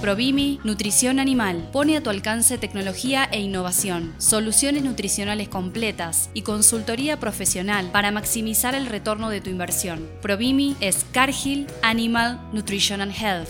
Provimi 0.00 0.60
Nutrición 0.62 1.18
Animal 1.18 1.70
pone 1.72 1.96
a 1.96 2.02
tu 2.02 2.08
alcance 2.08 2.56
tecnología 2.56 3.28
e 3.32 3.40
innovación, 3.40 4.14
soluciones 4.18 4.84
nutricionales 4.84 5.48
completas 5.48 6.30
y 6.34 6.42
consultoría 6.42 7.18
profesional 7.18 7.90
para 7.90 8.12
maximizar 8.12 8.76
el 8.76 8.86
retorno 8.86 9.28
de 9.28 9.40
tu 9.40 9.50
inversión. 9.50 10.08
Provimi 10.22 10.76
es 10.80 11.04
Cargill 11.10 11.66
Animal 11.82 12.40
Nutrition 12.52 13.00
and 13.00 13.12
Health. 13.12 13.48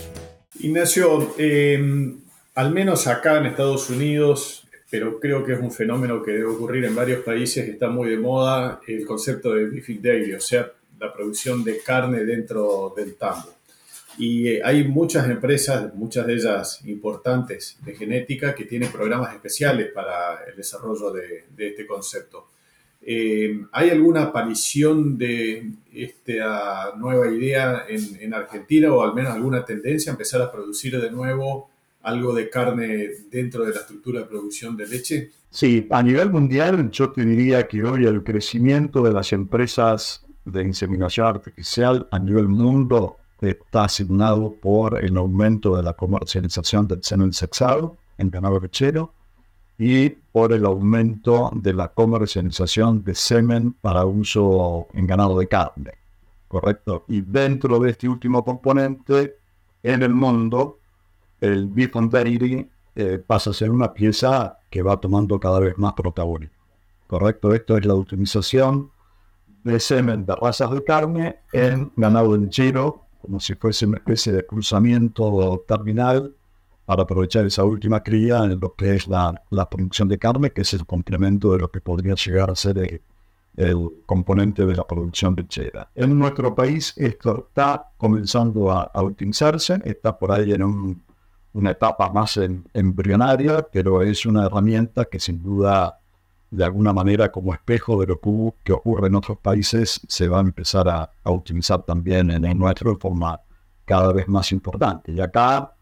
Ignacio, 0.58 1.34
em, 1.36 2.18
al 2.54 2.72
menos 2.72 3.06
acá 3.06 3.36
en 3.36 3.46
Estados 3.46 3.90
Unidos, 3.90 4.66
pero 4.90 5.20
creo 5.20 5.44
que 5.44 5.52
es 5.52 5.60
un 5.60 5.70
fenómeno 5.70 6.22
que 6.22 6.32
debe 6.32 6.46
ocurrir 6.46 6.84
en 6.84 6.94
varios 6.94 7.22
países, 7.22 7.68
está 7.68 7.88
muy 7.88 8.10
de 8.10 8.18
moda 8.18 8.80
el 8.86 9.04
concepto 9.06 9.54
de 9.54 9.66
beef 9.66 9.88
daily, 10.00 10.34
o 10.34 10.40
sea, 10.40 10.72
la 10.98 11.12
producción 11.12 11.62
de 11.62 11.78
carne 11.80 12.24
dentro 12.24 12.92
del 12.96 13.14
tambo. 13.16 13.58
Y 14.16 14.48
eh, 14.48 14.60
hay 14.64 14.86
muchas 14.88 15.28
empresas, 15.30 15.94
muchas 15.94 16.26
de 16.26 16.34
ellas 16.34 16.80
importantes 16.86 17.78
de 17.84 17.94
genética, 17.94 18.54
que 18.54 18.64
tienen 18.64 18.90
programas 18.90 19.32
especiales 19.32 19.92
para 19.92 20.44
el 20.44 20.56
desarrollo 20.56 21.12
de, 21.12 21.44
este 21.56 21.86
concepto. 21.86 22.48
Eh, 23.00 23.60
¿Hay 23.70 23.90
alguna 23.90 24.24
aparición 24.24 25.16
de 25.16 25.70
esta 25.94 26.94
nueva 26.96 27.30
idea 27.30 27.84
en, 27.88 28.34
Argentina 28.34 28.92
o 28.92 29.02
al 29.02 29.14
menos 29.14 29.32
alguna 29.32 29.64
tendencia 29.64 30.10
a 30.10 30.14
empezar 30.14 30.42
a 30.42 30.50
producir 30.50 31.00
de 31.00 31.10
nuevo 31.10 31.70
algo 32.08 32.34
de 32.34 32.48
carne 32.48 33.08
dentro 33.30 33.64
de 33.64 33.72
la 33.72 33.80
estructura 33.80 34.20
de 34.20 34.26
producción 34.26 34.76
de 34.76 34.86
leche? 34.86 35.30
Sí, 35.50 35.86
a 35.90 36.02
nivel 36.02 36.30
mundial 36.30 36.90
yo 36.90 37.10
te 37.10 37.24
diría 37.24 37.66
que 37.68 37.82
hoy 37.82 38.06
el 38.06 38.22
crecimiento 38.22 39.02
de 39.02 39.12
las 39.12 39.32
empresas 39.32 40.24
de 40.44 40.62
inseminación 40.62 41.26
artificial 41.26 42.08
a 42.10 42.18
nivel 42.18 42.48
mundo 42.48 43.16
está 43.40 43.84
asignado 43.84 44.52
por 44.52 45.02
el 45.02 45.16
aumento 45.16 45.76
de 45.76 45.82
la 45.82 45.92
comercialización 45.92 46.88
del 46.88 47.02
seno 47.02 47.24
insexado 47.24 47.96
en 48.16 48.30
ganado 48.30 48.58
lechero 48.58 49.12
y 49.78 50.08
por 50.08 50.52
el 50.52 50.64
aumento 50.64 51.50
de 51.54 51.72
la 51.72 51.88
comercialización 51.88 53.04
de 53.04 53.14
semen 53.14 53.74
para 53.74 54.04
uso 54.04 54.88
en 54.92 55.06
ganado 55.06 55.38
de 55.38 55.46
carne. 55.46 55.92
¿Correcto? 56.48 57.04
Y 57.08 57.20
dentro 57.20 57.78
de 57.78 57.90
este 57.90 58.08
último 58.08 58.42
componente, 58.44 59.36
en 59.82 60.02
el 60.02 60.14
mundo, 60.14 60.78
el 61.40 61.70
and 61.94 62.10
dairy 62.10 62.68
eh, 62.94 63.22
pasa 63.24 63.50
a 63.50 63.54
ser 63.54 63.70
una 63.70 63.92
pieza 63.92 64.58
que 64.70 64.82
va 64.82 64.98
tomando 64.98 65.38
cada 65.38 65.60
vez 65.60 65.78
más 65.78 65.92
protagonismo. 65.94 66.56
¿Correcto? 67.06 67.54
Esto 67.54 67.76
es 67.76 67.86
la 67.86 67.94
utilización 67.94 68.90
de 69.64 69.80
semen 69.80 70.26
de 70.26 70.36
razas 70.36 70.70
de 70.70 70.84
carne 70.84 71.40
en 71.52 71.92
ganado 71.96 72.36
lechero 72.36 73.08
como 73.20 73.40
si 73.40 73.54
fuese 73.54 73.86
una 73.86 73.98
especie 73.98 74.32
de 74.32 74.46
cruzamiento 74.46 75.64
terminal 75.66 76.34
para 76.86 77.02
aprovechar 77.02 77.44
esa 77.44 77.64
última 77.64 78.02
cría 78.02 78.44
en 78.44 78.58
lo 78.58 78.74
que 78.74 78.94
es 78.94 79.06
la, 79.08 79.42
la 79.50 79.68
producción 79.68 80.08
de 80.08 80.18
carne, 80.18 80.50
que 80.50 80.62
es 80.62 80.72
el 80.72 80.86
complemento 80.86 81.52
de 81.52 81.58
lo 81.58 81.70
que 81.70 81.80
podría 81.80 82.14
llegar 82.14 82.50
a 82.50 82.54
ser 82.54 82.78
el, 82.78 83.02
componente 84.06 84.64
de 84.64 84.76
la 84.76 84.86
producción 84.86 85.34
lechera. 85.36 85.90
En 85.96 86.16
nuestro 86.16 86.54
país 86.54 86.94
esto 86.96 87.48
está 87.48 87.90
comenzando 87.98 88.70
a, 88.70 88.82
a 88.84 89.02
utilizarse, 89.02 89.80
está 89.84 90.16
por 90.16 90.30
ahí 90.30 90.52
en 90.52 90.62
una 91.52 91.72
etapa 91.72 92.10
más 92.10 92.38
embrionaria, 92.72 93.66
pero 93.72 94.02
es 94.02 94.26
una 94.26 94.46
herramienta 94.46 95.06
que 95.06 95.18
sin 95.18 95.42
duda 95.42 95.98
de 96.50 96.64
alguna 96.64 96.92
manera 96.92 97.30
como 97.30 97.52
espejo 97.52 98.00
de 98.00 98.06
lo 98.06 98.20
que 98.64 98.72
ocurre 98.72 99.08
en 99.08 99.14
otros 99.14 99.38
países, 99.38 100.00
se 100.08 100.28
va 100.28 100.38
a 100.38 100.40
empezar 100.40 100.88
a, 100.88 101.10
utilizar 101.24 101.82
también 101.82 102.30
en, 102.30 102.58
nuestro 102.58 102.92
de 102.92 102.96
forma 102.96 103.40
cada 103.84 104.12
vez 104.12 104.28
más 104.28 104.50
importante. 104.52 105.12
Y 105.12 105.20
acá 105.20 105.74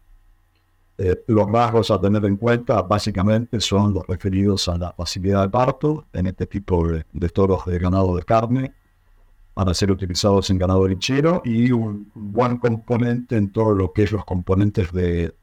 eh, 0.97 1.23
los 1.27 1.49
rasgos 1.49 1.91
a 1.91 2.01
tener 2.01 2.25
en 2.25 2.37
cuenta 2.37 2.81
básicamente 2.81 3.61
son 3.61 3.93
los 3.93 4.05
referidos 4.07 4.67
a 4.67 4.77
la 4.77 4.91
facilidad 4.91 5.43
de 5.43 5.49
parto 5.49 6.05
en 6.11 6.27
este 6.27 6.47
tipo 6.47 6.87
de, 6.87 7.29
toros 7.29 7.65
de 7.65 7.79
ganado 7.79 8.15
de 8.15 8.23
carne 8.23 8.73
para 9.53 9.73
ser 9.73 9.91
utilizados 9.91 10.49
en 10.49 10.57
ganado 10.57 10.87
lechero 10.87 11.41
y 11.45 11.71
un 11.71 12.11
buen 12.13 12.57
componente 12.57 13.37
en 13.37 13.51
todo 13.51 13.73
lo 13.73 13.93
que 13.93 14.03
es 14.03 14.11
los 14.11 14.25
componentes 14.25 14.91
de 14.91 15.33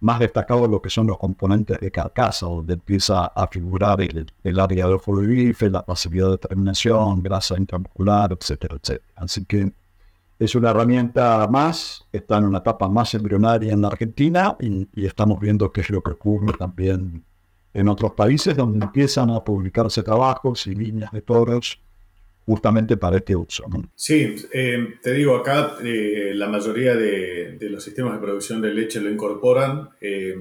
más 0.00 0.20
destacado 0.20 0.68
lo 0.68 0.80
que 0.80 0.90
son 0.90 1.06
los 1.06 1.18
componentes 1.18 1.78
de 1.80 1.90
carcasa, 1.90 2.46
donde 2.46 2.74
empieza 2.74 3.26
a 3.26 3.46
figurar 3.48 4.00
el, 4.00 4.60
área 4.60 4.86
del 4.86 5.26
bife, 5.26 5.70
la 5.70 5.82
facilidad 5.82 6.30
de 6.30 6.38
terminación, 6.38 7.22
grasa 7.22 7.56
intramuscular, 7.56 8.32
etcétera, 8.32 8.76
etcétera. 8.80 9.12
Así 9.16 9.44
que 9.44 9.72
es 10.38 10.54
una 10.54 10.70
herramienta 10.70 11.48
más, 11.48 12.06
está 12.12 12.38
en 12.38 12.44
una 12.44 12.58
etapa 12.58 12.88
más 12.88 13.12
embrionaria 13.14 13.72
en 13.72 13.82
la 13.82 13.88
Argentina 13.88 14.56
y, 14.60 14.86
estamos 15.04 15.40
viendo 15.40 15.72
qué 15.72 15.80
es 15.80 15.90
lo 15.90 16.00
que 16.00 16.12
ocurre 16.12 16.56
también 16.56 17.24
en 17.74 17.88
otros 17.88 18.12
países 18.12 18.56
donde 18.56 18.84
empiezan 18.84 19.30
a 19.30 19.42
publicarse 19.42 20.02
trabajos 20.02 20.66
y 20.68 20.74
líneas 20.74 21.10
de 21.10 21.22
toros 21.22 21.80
justamente 22.48 22.96
para 22.96 23.18
este 23.18 23.36
uso. 23.36 23.66
Sí, 23.94 24.34
eh, 24.54 24.94
te 25.02 25.12
digo, 25.12 25.36
acá 25.36 25.76
eh, 25.84 26.32
la 26.34 26.48
mayoría 26.48 26.96
de, 26.96 27.58
los 27.60 27.84
sistemas 27.84 28.14
de 28.14 28.20
producción 28.20 28.62
de 28.62 28.72
leche 28.72 29.02
lo 29.02 29.10
incorporan 29.10 29.90
eh, 30.00 30.34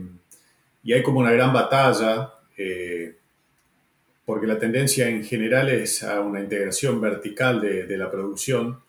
y 0.83 0.93
hay 0.93 1.03
como 1.03 1.19
una 1.19 1.33
gran 1.33 1.51
batalla 1.51 2.31
porque 4.23 4.47
la 4.47 4.57
tendencia 4.57 5.09
en 5.09 5.23
general 5.25 5.67
es 5.69 6.01
a 6.01 6.21
una 6.21 6.39
integración 6.39 7.01
vertical 7.01 7.59
de, 7.59 7.97
la 7.97 8.09
producción. 8.09 8.79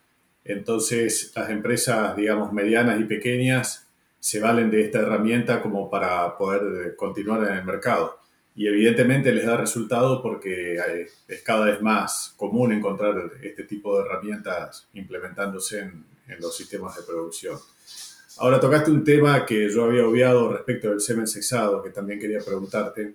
Entonces, 0.45 1.33
las 1.35 1.49
empresas, 1.49 2.15
digamos, 2.15 2.53
medianas 2.53 3.01
y 3.01 3.03
pequeñas 3.03 3.85
se 4.17 4.39
valen 4.39 4.71
de 4.71 4.85
esta 4.85 4.99
herramienta 4.99 5.61
como 5.61 5.89
para 5.89 6.37
poder 6.37 6.95
continuar 6.95 7.45
en 7.49 7.57
el 7.57 7.65
mercado. 7.65 8.18
Y 8.59 8.67
evidentemente 8.67 9.31
les 9.31 9.45
da 9.45 9.55
resultado 9.55 10.21
porque 10.21 10.77
es 11.29 11.41
cada 11.43 11.67
vez 11.67 11.81
más 11.81 12.33
común 12.35 12.73
encontrar 12.73 13.31
este 13.41 13.63
tipo 13.63 13.95
de 13.97 14.05
herramientas 14.05 14.85
implementándose 14.95 15.79
en, 15.79 16.03
en 16.27 16.41
los 16.41 16.57
sistemas 16.57 16.93
de 16.97 17.03
producción. 17.03 17.57
Ahora 18.37 18.59
tocaste 18.59 18.91
un 18.91 19.05
tema 19.05 19.45
que 19.45 19.69
yo 19.69 19.85
había 19.85 20.05
obviado 20.05 20.51
respecto 20.51 20.89
del 20.89 20.99
semen 20.99 21.25
sexado, 21.25 21.81
que 21.81 21.91
también 21.91 22.19
quería 22.19 22.39
preguntarte, 22.39 23.13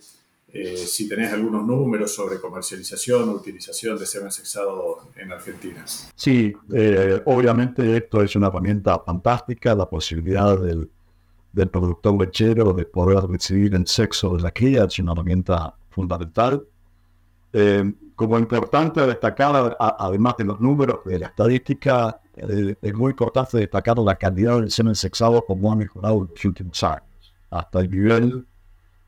eh, 0.48 0.78
si 0.78 1.06
tenés 1.06 1.30
algunos 1.30 1.66
números 1.66 2.14
sobre 2.14 2.40
comercialización 2.40 3.28
o 3.28 3.32
utilización 3.32 3.98
de 3.98 4.06
semen 4.06 4.32
sexado 4.32 5.10
en 5.14 5.30
Argentina. 5.30 5.84
Sí, 6.14 6.54
eh, 6.72 7.20
obviamente 7.26 7.98
esto 7.98 8.22
es 8.22 8.34
una 8.34 8.46
herramienta 8.46 8.98
fantástica, 8.98 9.74
la 9.74 9.90
posibilidad 9.90 10.58
del, 10.58 10.88
del 11.54 11.68
productor 11.68 12.20
lechero 12.20 12.72
de 12.72 12.84
poder 12.84 13.22
decidir 13.28 13.74
el 13.74 13.86
sexo 13.86 14.36
de 14.36 14.42
la 14.42 14.50
cría 14.50 14.84
es 14.84 14.98
una 14.98 15.12
herramienta 15.12 15.74
fundamental. 15.90 16.64
Eh, 17.52 17.92
como 18.16 18.38
importante 18.38 19.00
destacar, 19.06 19.76
además 19.78 20.36
de 20.36 20.44
los 20.44 20.60
números 20.60 21.00
de 21.04 21.18
la 21.18 21.26
estadística, 21.26 22.20
es 22.36 22.94
muy 22.94 23.10
importante 23.10 23.58
destacar 23.58 23.98
la 23.98 24.16
calidad 24.16 24.56
del 24.60 24.70
semen 24.70 24.94
sexado 24.94 25.44
como 25.44 25.72
ha 25.72 25.76
mejorado 25.76 26.22
en 26.22 26.28
los 26.30 26.44
últimos 26.44 26.82
años, 26.82 27.34
hasta 27.50 27.80
el 27.80 27.90
nivel 27.90 28.46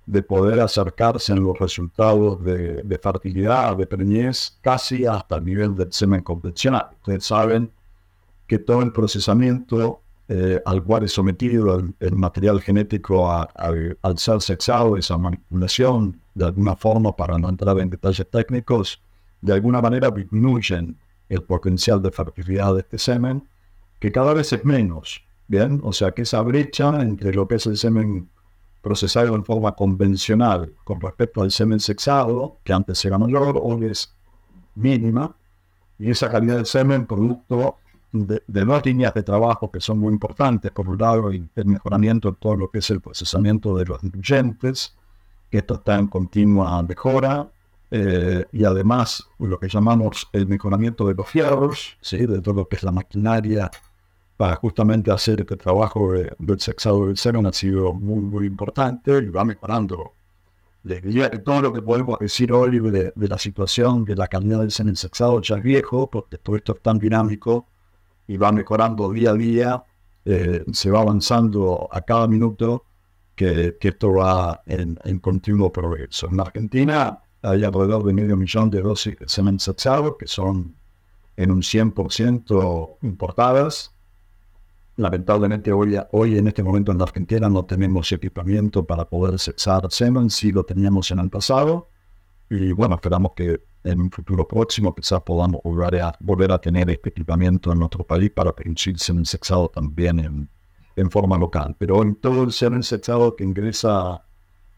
de 0.06 0.22
poder 0.22 0.61
acercarse 0.61 1.32
en 1.32 1.42
los 1.42 1.59
resultados 1.59 2.42
de, 2.44 3.00
fertilidad, 3.02 3.76
de 3.76 3.87
preñez, 3.87 4.56
casi 4.61 5.04
hasta 5.04 5.37
el 5.37 5.44
nivel 5.44 5.74
del 5.74 5.92
semen 5.92 6.22
convencional. 6.22 6.88
Ustedes 7.00 7.24
saben 7.24 7.72
que 8.46 8.59
todo 8.59 8.82
el 8.82 8.92
procesamiento 8.92 10.02
eh, 10.28 10.60
al 10.64 10.82
cual 10.82 11.04
es 11.04 11.12
sometido 11.12 11.78
el, 12.00 12.16
material 12.16 12.60
genético 12.60 13.30
al 13.30 14.18
ser 14.18 14.40
sexado, 14.40 14.96
esa 14.96 15.16
manipulación, 15.16 16.20
de 16.34 16.46
alguna 16.46 16.74
forma, 16.74 17.14
para 17.14 17.38
no 17.38 17.48
entrar 17.48 17.78
en 17.78 17.90
detalles 17.90 18.28
técnicos, 18.30 19.00
de 19.40 19.52
alguna 19.52 19.80
manera 19.80 20.10
disminuyen 20.10 20.96
el 21.28 21.42
potencial 21.42 22.02
de 22.02 22.10
fertilidad 22.10 22.74
de 22.74 22.80
este 22.80 22.98
semen, 22.98 23.48
que 24.00 24.10
cada 24.10 24.34
vez 24.34 24.52
es 24.52 24.64
menos. 24.64 25.22
Bien, 25.48 25.80
o 25.84 25.92
sea 25.92 26.10
que 26.10 26.22
esa 26.22 26.40
brecha 26.40 27.00
entre 27.02 27.32
lo 27.32 27.46
que 27.46 27.54
es 27.54 27.66
el 27.66 27.76
semen 27.76 28.28
procesado 28.82 29.34
en 29.36 29.44
forma 29.44 29.72
convencional 29.76 30.72
con 30.82 31.00
respecto 31.00 31.42
al 31.42 31.52
semen 31.52 31.78
sexado, 31.78 32.58
que 32.64 32.72
antes 32.72 33.04
era 33.04 33.16
mayor, 33.16 33.60
hoy 33.62 33.86
es 33.86 34.12
mínima, 34.74 35.36
y 35.98 36.10
esa 36.10 36.30
calidad 36.30 36.56
del 36.56 36.66
semen 36.66 37.06
producto 37.06 37.76
de, 38.26 38.42
dos 38.46 38.87
líneas 38.87 39.12
de 39.14 39.22
trabajo 39.22 39.70
que 39.70 39.81
son 39.81 39.98
muy 39.98 40.12
importantes, 40.12 40.70
por 40.70 40.88
un 40.88 40.98
lado 40.98 41.31
el, 41.31 41.48
mejoramiento 41.64 42.31
de 42.31 42.37
todo 42.38 42.57
lo 42.57 42.70
que 42.70 42.79
es 42.79 42.90
el 42.90 43.00
procesamiento 43.00 43.76
de 43.76 43.85
los 43.85 44.02
nutrientes, 44.02 44.94
que 45.50 45.59
esto 45.59 45.74
está 45.74 45.98
en 45.98 46.07
continua 46.07 46.83
mejora, 46.83 47.48
eh, 47.90 48.44
y 48.52 48.64
además 48.64 49.29
lo 49.38 49.59
que 49.59 49.68
llamamos 49.68 50.29
el 50.33 50.46
mejoramiento 50.46 51.07
de 51.07 51.14
los 51.14 51.29
fierros, 51.29 51.96
¿sí? 52.00 52.18
de 52.18 52.40
todo 52.40 52.55
lo 52.55 52.68
que 52.68 52.76
es 52.76 52.83
la 52.83 52.92
maquinaria 52.92 53.70
para 54.37 54.57
justamente 54.57 55.11
hacer 55.11 55.40
este 55.40 55.57
trabajo 55.57 56.12
del 56.12 56.61
sexado 56.61 57.07
del 57.07 57.16
semen 57.16 57.46
ha 57.46 57.52
sido 57.52 57.92
muy, 57.94 58.20
muy 58.20 58.46
importante 58.46 59.18
y 59.18 59.29
va 59.29 59.44
mejorando. 59.44 60.12
todo 61.44 61.62
lo 61.62 61.72
que 61.72 61.81
podemos 61.81 62.18
decir 62.18 62.52
hoy 62.52 62.79
de, 62.79 63.12
la 63.16 63.38
situación 63.38 64.05
de 64.05 64.14
la 64.14 64.29
calidad 64.29 64.61
del 64.61 64.70
semen 64.70 64.96
sexado 64.96 65.40
ya 65.40 65.57
es 65.57 65.62
viejo, 65.62 66.11
porque 66.11 66.38
todo 66.38 66.57
esto 66.57 66.74
es 66.74 66.83
tan 66.83 66.98
dinámico 66.98 67.66
y 68.26 68.36
va 68.36 68.52
mejorando 68.52 69.10
día 69.12 69.30
a 69.30 69.34
día, 69.34 69.84
eh, 70.24 70.64
se 70.72 70.90
va 70.90 71.00
avanzando 71.00 71.88
a 71.90 72.00
cada 72.02 72.26
minuto 72.26 72.84
que, 73.34 73.76
que 73.80 73.88
esto 73.88 74.12
va 74.12 74.62
en, 74.66 74.98
en, 75.04 75.18
continuo 75.20 75.72
progreso. 75.72 76.28
En 76.28 76.40
Argentina 76.40 77.20
hay 77.42 77.64
alrededor 77.64 78.04
de 78.04 78.12
medio 78.12 78.36
millón 78.36 78.70
de 78.70 78.82
dosis 78.82 79.18
de 79.18 79.28
semen 79.28 79.60
sexado 79.60 80.16
que 80.16 80.26
son 80.26 80.74
en 81.36 81.50
un 81.50 81.60
100% 81.60 82.98
importadas 83.02 83.96
Lamentablemente 84.96 85.72
hoy, 85.72 85.98
hoy 86.12 86.38
en 86.38 86.48
este 86.48 86.62
momento 86.62 86.90
en 86.90 86.98
la 86.98 87.04
Argentina 87.04 87.50
no 87.50 87.66
tenemos 87.66 88.10
equipamiento 88.12 88.86
para 88.86 89.06
poder 89.06 89.38
cesar 89.38 89.86
semen, 89.90 90.30
sí 90.30 90.52
lo 90.52 90.64
teníamos 90.64 91.10
en 91.10 91.18
el 91.18 91.28
pasado. 91.28 91.90
Y 92.50 92.72
bueno, 92.72 92.94
esperamos 92.94 93.32
que 93.35 93.61
en 93.85 94.00
un 94.00 94.11
futuro 94.11 94.46
próximo 94.46 94.94
quizás 94.94 95.22
podamos 95.22 95.61
volver 95.62 96.02
a, 96.02 96.16
volver 96.20 96.52
a 96.52 96.59
tener 96.59 96.90
este 96.90 97.11
equipamiento 97.11 97.72
en 97.72 97.78
nuestro 97.78 98.04
país 98.04 98.30
para 98.30 98.54
producir 98.54 98.98
semen 98.98 99.24
sexado 99.24 99.68
también 99.68 100.18
en, 100.18 100.48
en 100.96 101.11
forma 101.11 101.38
local. 101.38 101.76
Pero 101.78 102.02
en 102.02 102.16
todo 102.16 102.42
el 102.44 102.52
semen 102.52 102.82
sexado 102.82 103.37
que 103.37 103.44
ingresa 103.44 104.26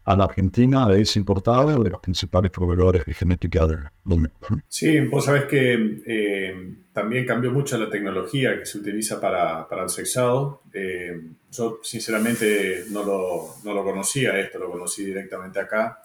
a 0.09 0.15
la 0.15 0.23
Argentina 0.23 0.87
es 0.95 1.15
importado 1.17 1.83
de 1.83 1.89
los 1.89 1.99
principales 1.99 2.49
proveedores 2.49 3.05
de 3.05 3.13
genética 3.13 3.67
del 3.67 3.79
mundo. 4.03 4.31
Sí, 4.67 4.99
vos 5.01 5.25
sabés 5.25 5.43
que 5.43 6.01
eh, 6.03 6.73
también 6.91 7.27
cambió 7.27 7.51
mucho 7.51 7.77
la 7.77 7.91
tecnología 7.91 8.57
que 8.57 8.65
se 8.65 8.79
utiliza 8.79 9.21
para, 9.21 9.67
para 9.67 9.83
el 9.83 9.89
sexado. 9.89 10.63
Eh, 10.73 11.21
yo 11.51 11.79
sinceramente 11.83 12.85
no 12.89 13.03
lo, 13.03 13.55
no 13.63 13.73
lo, 13.75 13.83
conocía 13.83 14.39
esto, 14.39 14.57
lo 14.57 14.71
conocí 14.71 15.05
directamente 15.05 15.59
acá. 15.59 16.01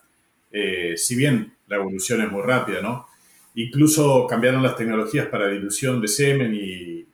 Eh, 0.52 0.98
si 0.98 1.16
bien 1.16 1.53
la 1.66 1.76
evolución 1.76 2.22
es 2.22 2.30
muy 2.30 2.42
rápida, 2.42 2.80
¿no? 2.80 3.06
Incluso 3.54 4.26
cambiaron 4.26 4.62
las 4.62 4.76
tecnologías 4.76 5.26
para 5.28 5.48
dilución 5.48 6.00
de 6.00 6.08
semen 6.08 6.54
y 6.54 7.06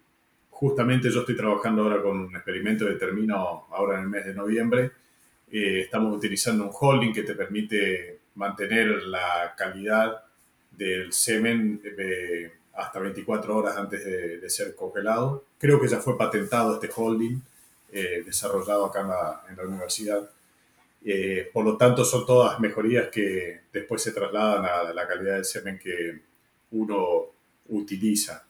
justamente 0.51 1.11
yo 1.11 1.21
estoy 1.21 1.37
trabajando 1.37 1.83
ahora 1.83 2.03
con 2.03 2.19
un 2.19 2.35
experimento 2.35 2.87
que 2.87 2.95
termino 2.95 3.67
ahora 3.71 3.99
en 3.99 4.05
el 4.05 4.09
mes 4.09 4.25
de 4.27 4.35
noviembre 4.35 4.93
eh, 5.53 5.81
estamos 5.81 6.17
utilizando 6.17 6.65
un 6.65 6.71
holding 6.73 7.13
que 7.13 7.25
te 7.25 7.35
permite 7.35 8.21
mantener 8.37 9.03
la 9.03 9.53
calidad 9.57 10.23
del 10.71 11.13
semen 11.13 11.81
eh, 11.85 12.53
hasta 12.75 13.01
24 13.01 13.57
horas 13.57 13.77
antes 13.77 14.05
de, 14.05 14.49
ser 14.49 14.77
congelado. 14.77 15.45
Creo 15.59 15.81
que 15.81 15.89
ya 15.89 15.99
fue 15.99 16.17
patentado 16.17 16.75
este 16.75 16.89
holding, 16.95 17.41
eh, 17.93 18.23
desarrollado 18.25 18.87
acá 18.87 19.43
en 19.49 19.57
la, 19.57 19.65
universidad. 19.65 20.31
Por 21.53 21.65
lo 21.65 21.77
tanto, 21.77 22.05
son 22.05 22.27
todas 22.27 22.61
mejorías 22.61 23.09
que 23.09 23.61
después 23.73 24.03
se 24.03 24.13
trasladan 24.13 24.65
a 24.65 24.93
la 24.93 25.07
calidad 25.07 25.37
del 25.37 25.45
semen 25.45 25.79
que 25.79 26.21
uno 26.73 27.27
utiliza. 27.69 28.45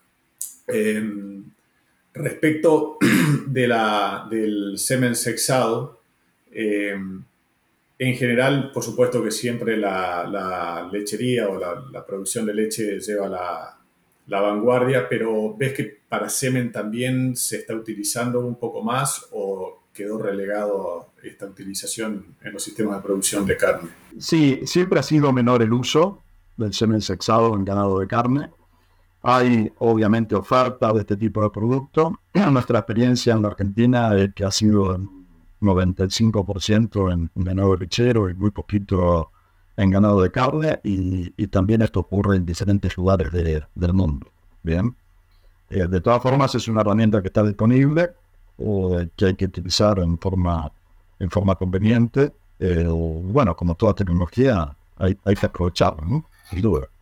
Em, 0.67 1.43
respecto 2.13 2.97
de 3.47 3.67
la, 3.67 4.27
del 4.29 4.77
semen 4.77 5.15
sexado, 5.15 6.01
eh, 6.51 6.97
en 8.03 8.15
general, 8.15 8.71
por 8.73 8.83
supuesto 8.83 9.23
que 9.23 9.29
siempre 9.31 9.77
la, 9.77 10.89
lechería 10.91 11.49
o 11.49 11.59
la, 11.59 12.05
producción 12.05 12.45
de 12.47 12.53
leche 12.53 12.99
lleva 12.99 13.29
la, 13.29 13.77
vanguardia, 14.41 15.07
pero 15.07 15.55
¿ves 15.55 15.73
que 15.73 15.99
para 16.09 16.29
semen 16.29 16.71
también 16.71 17.35
se 17.35 17.57
está 17.57 17.75
utilizando 17.75 18.39
un 18.39 18.55
poco 18.55 18.81
más 18.81 19.27
o 19.31 19.83
quedó 19.93 20.17
relegado 20.17 21.10
esta 21.23 21.45
utilización 21.45 22.35
en 22.41 22.53
los 22.53 22.63
sistemas 22.63 22.97
de 22.97 23.01
producción 23.03 23.45
de 23.45 23.57
carne? 23.57 23.89
Sí, 24.17 24.61
siempre 24.65 24.99
ha 24.99 25.03
sido 25.03 25.31
menor 25.31 25.61
el 25.61 25.73
uso 25.73 26.21
del 26.57 26.73
semen 26.73 27.01
sexado 27.01 27.55
en 27.55 27.65
ganado 27.65 27.99
de 27.99 28.07
carne. 28.07 28.49
Hay 29.23 29.71
obviamente 29.77 30.35
oferta 30.35 30.91
de 30.93 31.01
este 31.01 31.17
tipo 31.17 31.43
de 31.43 31.49
producto. 31.49 32.19
Nuestra 32.51 32.79
experiencia 32.79 33.33
en 33.33 33.41
la 33.43 33.49
Argentina 33.49 34.15
es 34.15 34.33
que 34.33 34.43
ha 34.43 34.51
sido 34.51 34.97
95% 35.61 37.13
en, 37.13 37.29
ganado 37.35 37.75
lechero 37.75 38.29
y 38.29 38.33
muy 38.33 38.51
poquito 38.51 39.31
en 39.77 39.89
ganado 39.89 40.21
de 40.21 40.31
carne 40.31 40.79
y, 40.83 41.47
también 41.47 41.81
esto 41.81 42.01
ocurre 42.01 42.35
en 42.37 42.45
diferentes 42.45 42.97
lugares 42.97 43.31
del 43.31 43.93
mundo. 43.93 44.27
Bien, 44.63 44.95
eh, 45.69 45.87
de 45.87 46.01
todas 46.01 46.21
formas 46.21 46.53
es 46.55 46.67
una 46.67 46.81
herramienta 46.81 47.21
que 47.21 47.27
está 47.27 47.43
disponible 47.43 48.11
o 48.57 48.99
que 49.15 49.25
hay 49.25 49.35
que 49.35 49.45
utilizar 49.45 49.99
en 49.99 50.17
forma, 50.19 50.71
en 51.21 51.29
forma 51.29 51.55
conveniente. 51.55 52.33
Eh, 52.59 52.85
bueno, 52.87 53.55
como 53.55 53.75
toda 53.75 53.93
tecnología, 53.93 54.75
hay, 54.97 55.17
hay 55.23 55.35
que 55.35 55.45
aprovecharla, 55.45 56.03
¿no? 56.05 56.25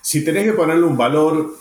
Si 0.02 0.24
tenés 0.24 0.46
que 0.46 0.54
ponerle 0.54 0.84
un 0.84 0.96
valor 0.96 1.56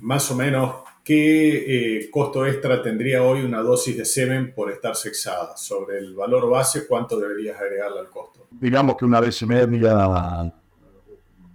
más 0.00 0.30
o 0.30 0.36
menos 0.36 0.74
¿qué 1.08 2.00
eh, 2.02 2.10
costo 2.10 2.44
extra 2.44 2.82
tendría 2.82 3.22
hoy 3.22 3.42
una 3.42 3.62
dosis 3.62 3.96
de 3.96 4.04
semen 4.04 4.52
por 4.54 4.70
estar 4.70 4.94
sexada? 4.94 5.56
Sobre 5.56 5.96
el 5.96 6.14
valor 6.14 6.50
base, 6.50 6.86
¿cuánto 6.86 7.18
deberías 7.18 7.58
agregarle 7.58 8.00
al 8.00 8.10
costo? 8.10 8.46
Digamos 8.50 8.94
que 8.96 9.06
una 9.06 9.18
vez 9.18 9.40
y 9.40 9.46
media, 9.46 10.52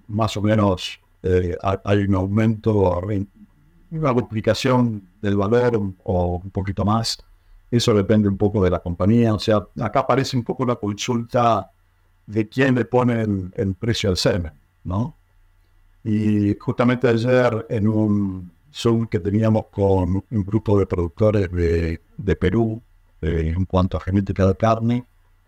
más 0.07 0.37
o 0.37 0.41
menos, 0.41 0.99
eh, 1.21 1.55
hay 1.61 1.99
un 1.99 2.15
aumento, 2.15 2.99
una 3.91 4.11
duplicación 4.11 5.07
del 5.21 5.37
valor 5.37 5.79
o 6.03 6.41
un 6.43 6.49
poquito 6.49 6.83
más. 6.83 7.19
Eso 7.73 7.91
depende 7.95 8.29
un 8.29 8.37
poco 8.37 8.63
de 8.63 8.69
la 8.69 8.79
compañía. 8.79 9.33
O 9.33 9.39
sea, 9.39 9.67
acá 9.81 10.01
aparece 10.01 10.37
un 10.37 10.43
poco 10.43 10.63
la 10.63 10.75
consulta 10.75 11.71
de 12.27 12.47
quién 12.47 12.75
le 12.75 12.85
pone 12.85 13.23
el, 13.23 13.73
precio 13.73 14.11
al 14.11 14.17
semen, 14.17 14.53
¿no? 14.83 15.15
Y 16.03 16.55
justamente 16.59 17.07
ayer 17.07 17.65
en 17.69 17.87
un 17.87 18.51
Zoom 18.71 19.07
que 19.07 19.19
teníamos 19.19 19.65
con 19.71 20.23
un 20.29 20.43
grupo 20.43 20.77
de 20.77 20.85
productores 20.85 21.51
de, 21.51 21.99
de 22.15 22.35
Perú 22.35 22.79
en 23.21 23.65
cuanto 23.65 23.97
a 23.97 24.01
genética 24.01 24.45
de 24.45 24.55
carne, 24.55 25.05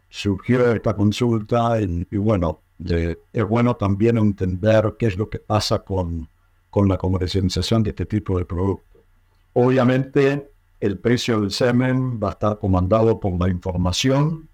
surgió 0.09 0.71
esta 0.71 0.95
consulta 0.95 1.79
y, 1.79 2.07
bueno, 2.17 2.61
es 2.79 3.47
bueno 3.47 3.75
también 3.75 4.17
entender 4.17 4.95
qué 4.97 5.05
es 5.05 5.17
lo 5.17 5.29
que 5.29 5.38
pasa 5.38 5.77
con, 5.77 6.27
con 6.71 6.89
la 6.89 6.97
comercialización 6.97 7.83
de 7.83 7.91
este 7.91 8.07
tipo 8.07 8.39
de 8.39 8.45
productos. 8.45 9.03
Obviamente, 9.53 10.54
el 10.79 10.99
precio 10.99 11.41
del 11.41 11.51
semen 11.51 12.19
va 12.21 12.29
a 12.29 12.31
estar 12.31 12.59
comandado 12.59 13.19
por 13.19 13.39
la 13.39 13.49
información 13.49 14.49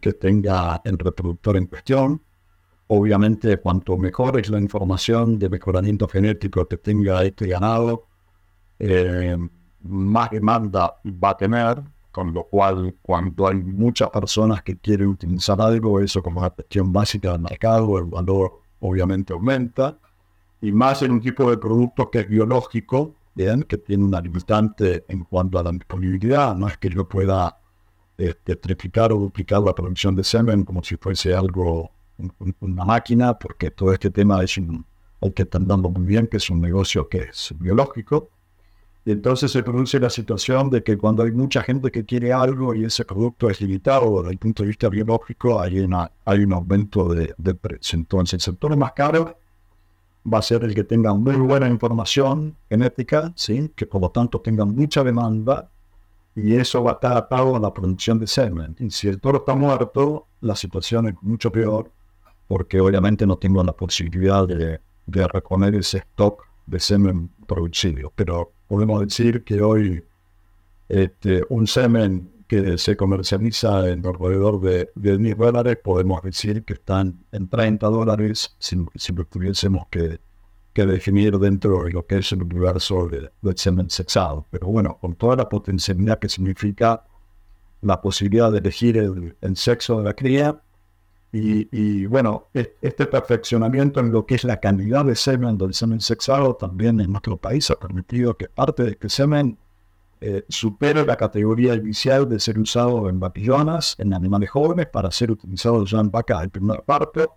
que 0.00 0.12
tenga 0.12 0.80
el 0.84 0.98
reproductor 0.98 1.56
en 1.56 1.66
cuestión. 1.66 2.22
Obviamente, 2.86 3.58
cuanto 3.58 3.96
mejor 3.98 4.38
es 4.38 4.48
la 4.48 4.60
información 4.60 5.38
de 5.38 5.50
mejoramiento 5.50 6.08
genético 6.08 6.66
que 6.66 6.78
tenga 6.78 7.22
este 7.22 7.48
ganado, 7.48 8.06
eh, 8.78 9.36
más 9.82 10.30
demanda 10.30 10.94
va 11.04 11.30
a 11.30 11.36
tener, 11.36 11.82
con 12.10 12.32
lo 12.32 12.44
cual 12.44 12.96
cuando 13.02 13.48
hay 13.48 13.56
muchas 13.56 14.10
personas 14.10 14.62
que 14.62 14.78
quieren 14.78 15.08
utilizar 15.08 15.60
algo, 15.60 16.00
eso 16.00 16.22
como 16.22 16.40
una 16.40 16.50
cuestión 16.50 16.92
básica 16.92 17.32
del 17.32 17.42
mercado, 17.42 17.98
el 17.98 18.04
valor 18.04 18.60
obviamente 18.80 19.32
aumenta, 19.32 19.98
y 20.60 20.72
más 20.72 21.02
en 21.02 21.12
un 21.12 21.20
tipo 21.20 21.50
de 21.50 21.58
producto 21.58 22.10
que 22.10 22.20
es 22.20 22.28
biológico, 22.28 23.14
¿bien? 23.38 23.62
que 23.62 23.78
tiene 23.78 24.04
una 24.04 24.20
limitante 24.20 25.04
en 25.06 25.22
cuanto 25.22 25.60
a 25.60 25.62
la 25.62 25.70
disponibilidad, 25.70 26.56
no 26.56 26.66
es 26.66 26.76
que 26.76 26.90
yo 26.90 27.08
pueda 27.08 27.56
este, 28.16 28.56
triplicar 28.56 29.12
o 29.12 29.16
duplicar 29.16 29.62
la 29.62 29.72
producción 29.72 30.16
de 30.16 30.24
semen 30.24 30.64
como 30.64 30.82
si 30.82 30.96
fuese 30.96 31.32
algo, 31.32 31.92
una 32.60 32.84
máquina, 32.84 33.38
porque 33.38 33.70
todo 33.70 33.92
este 33.92 34.10
tema 34.10 34.42
es 34.42 34.58
un, 34.58 34.84
hay 35.20 35.30
que 35.30 35.42
estar 35.42 35.64
dando 35.64 35.88
muy 35.88 36.04
bien, 36.04 36.26
que 36.26 36.38
es 36.38 36.50
un 36.50 36.60
negocio 36.60 37.08
que 37.08 37.18
es 37.30 37.54
biológico. 37.56 38.30
Entonces 39.06 39.52
se 39.52 39.62
produce 39.62 40.00
la 40.00 40.10
situación 40.10 40.68
de 40.68 40.82
que 40.82 40.98
cuando 40.98 41.22
hay 41.22 41.30
mucha 41.30 41.62
gente 41.62 41.92
que 41.92 42.04
quiere 42.04 42.32
algo 42.32 42.74
y 42.74 42.84
ese 42.84 43.04
producto 43.04 43.48
es 43.48 43.60
limitado 43.60 44.20
desde 44.20 44.32
el 44.32 44.38
punto 44.38 44.64
de 44.64 44.66
vista 44.66 44.88
biológico, 44.88 45.60
hay, 45.60 45.78
una, 45.78 46.10
hay 46.24 46.40
un 46.40 46.52
aumento 46.52 47.14
de, 47.14 47.32
de 47.38 47.54
precio. 47.54 47.96
Entonces 47.96 48.34
el 48.34 48.40
sector 48.40 48.76
más 48.76 48.92
caro 48.92 49.38
va 50.32 50.38
a 50.38 50.42
ser 50.42 50.64
el 50.64 50.74
que 50.74 50.84
tenga 50.84 51.14
muy 51.14 51.36
buena 51.36 51.68
información 51.68 52.56
genética, 52.68 53.32
¿sí? 53.34 53.72
que 53.74 53.86
por 53.86 54.00
lo 54.00 54.10
tanto 54.10 54.40
tenga 54.40 54.64
mucha 54.64 55.02
demanda 55.02 55.70
y 56.34 56.54
eso 56.54 56.82
va 56.82 56.92
a 56.92 56.94
estar 56.94 57.16
atado 57.16 57.56
a 57.56 57.60
la 57.60 57.72
producción 57.72 58.18
de 58.18 58.26
semen. 58.26 58.76
Y 58.78 58.90
si 58.90 59.08
el 59.08 59.20
toro 59.20 59.38
está 59.38 59.54
muerto, 59.54 60.26
la 60.40 60.54
situación 60.54 61.08
es 61.08 61.14
mucho 61.22 61.50
peor, 61.50 61.90
porque 62.46 62.80
obviamente 62.80 63.26
no 63.26 63.36
tengo 63.36 63.62
la 63.64 63.72
posibilidad 63.72 64.46
de, 64.46 64.80
de 65.06 65.28
reponer 65.28 65.74
ese 65.74 65.98
stock 65.98 66.44
de 66.66 66.78
semen 66.78 67.30
producido. 67.46 68.12
Pero 68.14 68.52
podemos 68.68 69.00
decir 69.00 69.42
que 69.42 69.60
hoy 69.60 70.04
este, 70.88 71.42
un 71.48 71.66
semen 71.66 72.30
que 72.48 72.78
se 72.78 72.96
comercializa 72.96 73.88
en 73.88 74.04
alrededor 74.04 74.60
de, 74.60 74.90
de 74.94 75.18
10 75.18 75.36
dólares, 75.36 75.78
podemos 75.84 76.22
decir 76.22 76.64
que 76.64 76.72
están 76.72 77.24
en 77.30 77.48
30 77.48 77.86
dólares 77.86 78.56
si, 78.58 78.76
si 78.96 79.12
lo 79.12 79.24
tuviésemos 79.26 79.86
que 79.90 80.18
que 80.78 80.86
definir 80.86 81.36
dentro 81.40 81.82
de 81.82 81.90
lo 81.90 82.06
que 82.06 82.18
es 82.18 82.30
el 82.30 82.44
universo 82.44 83.08
del 83.08 83.58
semen 83.58 83.90
sexado. 83.90 84.46
Pero 84.48 84.68
bueno, 84.68 84.96
con 85.00 85.16
toda 85.16 85.34
la 85.34 85.48
potencialidad 85.48 86.20
que 86.20 86.28
significa 86.28 87.04
la 87.80 88.00
posibilidad 88.00 88.52
de 88.52 88.58
elegir 88.58 88.96
el, 88.96 89.56
sexo 89.56 89.98
de 89.98 90.04
la 90.04 90.14
cría 90.14 90.60
y, 91.32 92.06
bueno, 92.06 92.46
este 92.54 93.06
perfeccionamiento 93.06 93.98
en 93.98 94.12
lo 94.12 94.24
que 94.24 94.36
es 94.36 94.44
la 94.44 94.60
calidad 94.60 95.04
de 95.04 95.16
semen 95.16 95.58
del 95.58 95.74
semen 95.74 96.00
sexado 96.00 96.54
también 96.54 97.00
en 97.00 97.10
nuestro 97.10 97.36
país 97.36 97.68
ha 97.72 97.76
permitido 97.76 98.36
que 98.36 98.48
parte 98.48 98.84
de 98.84 98.90
este 98.92 99.08
semen 99.08 99.58
eh, 100.20 100.44
supere 100.48 101.04
la 101.04 101.16
categoría 101.16 101.74
inicial 101.74 102.28
de 102.28 102.40
ser 102.40 102.58
usado 102.58 103.08
en 103.08 103.20
vaquillonas, 103.20 103.94
en 103.98 104.14
animales 104.14 104.50
jóvenes, 104.50 104.86
para 104.86 105.10
ser 105.10 105.30
utilizado 105.30 105.84
ya 105.84 106.00
en 106.00 106.10
vacas 106.10 106.42
de 106.42 106.48
primer 106.48 106.82
parto 106.82 107.36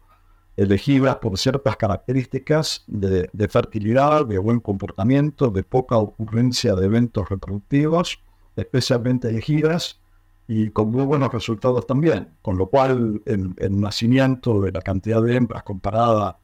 elegidas 0.58 1.16
por 1.18 1.38
ciertas 1.38 1.78
características 1.78 2.84
de, 2.88 3.30
fertilidad, 3.50 4.26
de 4.26 4.38
buen 4.38 4.60
comportamiento, 4.60 5.50
de 5.50 5.64
poca 5.64 5.98
ocurrencia 5.98 6.76
de 6.76 6.86
eventos 6.86 7.30
reproductivos, 7.30 8.20
especialmente 8.56 9.30
elegidas 9.30 10.00
y 10.48 10.70
con 10.70 10.92
muy 10.92 11.04
buenos 11.04 11.32
resultados 11.32 11.88
también, 11.88 12.30
con 12.42 12.58
lo 12.58 12.68
cual 12.68 13.22
el, 13.26 13.80
nacimiento 13.80 14.62
de 14.62 14.72
la 14.72 14.82
cantidad 14.82 15.22
de 15.22 15.36
hembras 15.36 15.64
comparada 15.64 16.38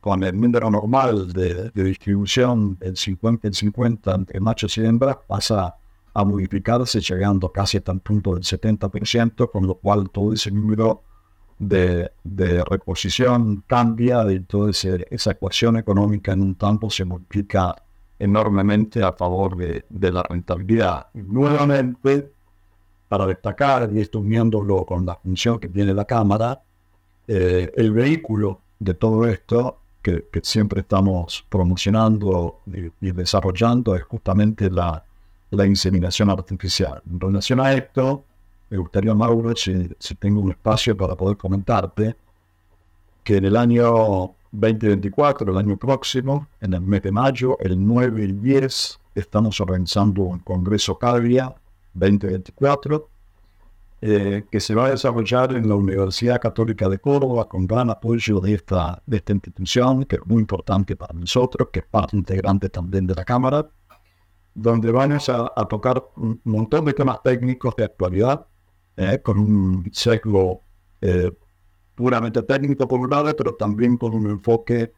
con 0.00 0.24
el 0.24 0.38
número 0.38 0.68
normal 0.68 1.32
de, 1.32 1.70
distribución 1.70 2.76
en 2.80 2.96
50 2.96 3.46
en 3.46 3.54
50 3.54 4.14
entre 4.14 4.40
machos 4.40 4.76
y 4.76 4.84
hembras 4.84 5.18
pasa 5.28 5.76
a 6.14 6.24
modificarse 6.24 7.00
llegando 7.00 7.50
casi 7.50 7.78
hasta 7.78 7.92
el 7.92 8.00
punto 8.00 8.34
del 8.34 8.42
70%, 8.42 9.50
con 9.50 9.66
lo 9.66 9.76
cual 9.76 10.10
todo 10.10 10.32
ese 10.32 10.50
número 10.50 11.02
de, 11.58 12.10
reposición 12.68 13.64
cambia 13.66 14.30
y 14.32 14.40
toda 14.40 14.70
esa 14.70 15.30
ecuación 15.30 15.76
económica 15.76 16.32
en 16.32 16.42
un 16.42 16.54
campo 16.54 16.90
se 16.90 17.04
multiplica 17.04 17.74
enormemente 18.18 19.02
a 19.02 19.12
favor 19.12 19.56
de, 19.56 20.12
la 20.12 20.22
rentabilidad. 20.22 21.06
Nuevamente, 21.14 22.32
para 23.08 23.26
destacar, 23.26 23.90
y 23.92 24.00
esto 24.00 24.20
uniéndolo 24.20 24.84
con 24.84 25.06
la 25.06 25.16
función 25.16 25.58
que 25.58 25.68
tiene 25.68 25.94
la 25.94 26.04
Cámara, 26.04 26.60
eh, 27.26 27.72
el 27.76 27.92
vehículo 27.92 28.60
de 28.78 28.94
todo 28.94 29.26
esto 29.26 29.78
que, 30.02 30.24
siempre 30.42 30.80
estamos 30.80 31.46
promocionando 31.48 32.60
y, 33.00 33.12
desarrollando 33.12 33.94
es 33.94 34.02
justamente 34.02 34.68
la, 34.70 35.04
la 35.52 35.66
inseminación 35.66 36.30
artificial. 36.30 37.02
En 37.10 37.20
relación 37.20 37.60
a 37.60 37.72
esto, 37.74 38.24
me 38.70 38.78
gustaría, 38.78 39.14
Mauro, 39.14 39.54
si, 39.54 39.86
tengo 40.18 40.40
un 40.40 40.50
espacio 40.50 40.96
para 40.96 41.14
poder 41.14 41.36
comentarte, 41.36 42.16
que 43.22 43.36
en 43.36 43.44
el 43.44 43.56
año 43.56 44.34
2024, 44.50 45.52
el 45.52 45.58
año 45.58 45.76
próximo, 45.76 46.48
en 46.60 46.72
el 46.72 46.80
mes 46.80 47.02
de 47.02 47.12
mayo, 47.12 47.58
el 47.60 47.86
9 47.86 48.22
y 48.22 48.24
el 48.24 48.42
10, 48.42 49.00
estamos 49.14 49.60
organizando 49.60 50.22
un 50.22 50.38
Congreso 50.38 50.98
Cavia 50.98 51.54
2024, 51.92 53.08
eh, 54.00 54.44
que 54.50 54.58
se 54.58 54.74
va 54.74 54.86
a 54.86 54.90
desarrollar 54.90 55.54
en 55.54 55.68
la 55.68 55.74
Universidad 55.74 56.40
Católica 56.40 56.88
de 56.88 56.98
Córdoba 56.98 57.46
con 57.46 57.66
gran 57.66 57.90
apoyo 57.90 58.40
de 58.40 58.54
esta, 58.54 59.02
de 59.04 59.18
esta 59.18 59.32
institución, 59.34 60.06
que 60.06 60.16
es 60.16 60.26
muy 60.26 60.40
importante 60.40 60.96
para 60.96 61.12
nosotros, 61.12 61.68
que 61.70 61.80
es 61.80 61.86
parte 61.86 62.16
integrante 62.16 62.70
también 62.70 63.06
de 63.06 63.14
la 63.14 63.24
Cámara, 63.24 63.68
donde 64.54 64.90
vamos 64.90 65.28
a, 65.28 65.52
a 65.54 65.64
tocar 65.66 66.02
un 66.16 66.40
montón 66.44 66.84
de 66.84 66.92
temas 66.92 67.22
técnicos 67.22 67.74
de 67.76 67.84
actualidad, 67.84 68.46
eh, 68.96 69.20
con 69.22 69.38
un 69.38 69.90
sesgo 69.92 70.62
eh, 71.00 71.32
puramente 71.94 72.42
técnico 72.42 72.86
por 72.86 73.00
un 73.00 73.10
lado, 73.10 73.34
pero 73.36 73.54
también 73.54 73.96
con 73.96 74.14
un 74.14 74.28
enfoque 74.28 74.92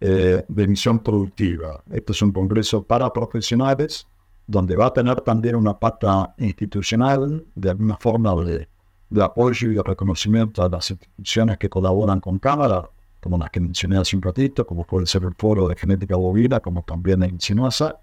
eh, 0.00 0.44
de 0.46 0.66
misión 0.66 0.98
productiva. 1.00 1.82
Este 1.90 2.12
es 2.12 2.22
un 2.22 2.32
congreso 2.32 2.82
para 2.82 3.12
profesionales, 3.12 4.06
donde 4.46 4.76
va 4.76 4.86
a 4.86 4.92
tener 4.92 5.20
también 5.20 5.54
una 5.56 5.78
pata 5.78 6.34
institucional, 6.38 7.44
de 7.54 7.70
alguna 7.70 7.96
forma 7.96 8.34
de, 8.44 8.68
de 9.10 9.22
apoyo 9.22 9.70
y 9.70 9.74
de 9.74 9.82
reconocimiento 9.82 10.62
a 10.62 10.68
las 10.68 10.90
instituciones 10.90 11.58
que 11.58 11.68
colaboran 11.68 12.20
con 12.20 12.38
Cámara, 12.38 12.88
como 13.20 13.38
las 13.38 13.50
que 13.50 13.60
mencioné 13.60 13.98
hace 13.98 14.16
un 14.16 14.22
ratito, 14.22 14.66
como 14.66 14.84
puede 14.84 15.06
ser 15.06 15.24
el 15.24 15.34
Foro 15.34 15.68
de 15.68 15.76
Genética 15.76 16.16
Bovina, 16.16 16.60
como 16.60 16.82
también 16.82 17.22
en 17.22 17.40
Sinuasa, 17.40 18.00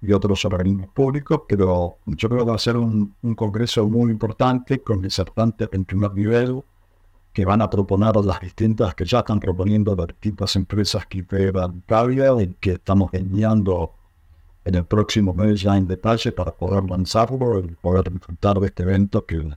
y 0.00 0.12
otros 0.12 0.44
organismos 0.44 0.88
públicos, 0.88 1.42
pero 1.48 1.98
yo 2.06 2.28
creo 2.28 2.44
que 2.44 2.50
va 2.50 2.56
a 2.56 2.58
ser 2.58 2.76
un, 2.76 3.14
congreso 3.34 3.86
muy 3.88 4.10
importante 4.12 4.80
con 4.80 5.02
disertantes 5.02 5.68
en 5.72 5.84
primer 5.84 6.14
nivel 6.14 6.62
que 7.32 7.44
van 7.44 7.62
a 7.62 7.70
proponer 7.70 8.14
las 8.16 8.40
distintas, 8.40 8.94
que 8.94 9.04
ya 9.04 9.20
están 9.20 9.40
proponiendo 9.40 9.94
las 9.94 10.08
distintas 10.08 10.54
empresas 10.56 11.06
que 11.06 11.18
integran 11.18 11.82
Caviar 11.86 12.40
y 12.40 12.54
que 12.54 12.72
estamos 12.72 13.10
enviando 13.12 13.94
en 14.64 14.74
el 14.74 14.84
próximo 14.84 15.34
mes 15.34 15.60
ya 15.60 15.76
en 15.76 15.86
detalle 15.86 16.32
para 16.32 16.52
poder 16.52 16.84
lanzarlo 16.84 17.60
y 17.60 17.68
poder 17.74 18.12
disfrutar 18.12 18.58
de 18.60 18.66
este 18.66 18.82
evento 18.82 19.24
que, 19.24 19.50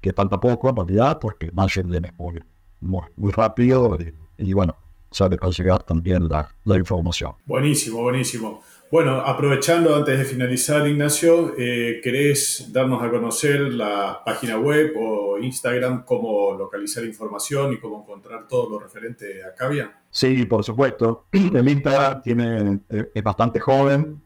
que 0.00 0.12
falta 0.12 0.40
poco 0.40 0.68
en 0.70 0.76
realidad, 0.76 1.18
porque 1.20 1.50
más 1.52 1.74
viene 1.74 2.12
muy, 2.18 2.42
muy, 2.80 3.02
muy 3.16 3.32
rápido 3.32 3.96
y, 3.98 4.14
y 4.38 4.52
bueno, 4.52 4.76
ya 5.10 5.28
les 5.28 5.38
va 5.38 5.48
a 5.48 5.50
llegar 5.50 5.82
también 5.82 6.28
la, 6.28 6.48
la 6.64 6.76
información. 6.76 7.32
Buenísimo, 7.44 8.02
buenísimo. 8.02 8.62
Bueno, 8.90 9.20
aprovechando 9.20 9.94
antes 9.94 10.18
de 10.18 10.24
finalizar, 10.24 10.84
Ignacio, 10.88 11.54
eh, 11.56 12.00
¿querés 12.02 12.72
darnos 12.72 13.00
a 13.00 13.08
conocer 13.08 13.72
la 13.72 14.20
página 14.24 14.58
web 14.58 14.94
o 14.98 15.38
Instagram, 15.38 16.04
cómo 16.04 16.56
localizar 16.58 17.04
información 17.04 17.72
y 17.72 17.78
cómo 17.78 18.00
encontrar 18.00 18.48
todo 18.48 18.68
lo 18.68 18.80
referente 18.80 19.44
a 19.44 19.54
Cavia? 19.54 19.96
Sí, 20.10 20.44
por 20.44 20.64
supuesto. 20.64 21.26
El 21.32 21.68
Instagram 21.68 22.20
tiene, 22.20 22.80
eh, 22.88 23.12
es 23.14 23.22
bastante 23.22 23.60
joven, 23.60 24.20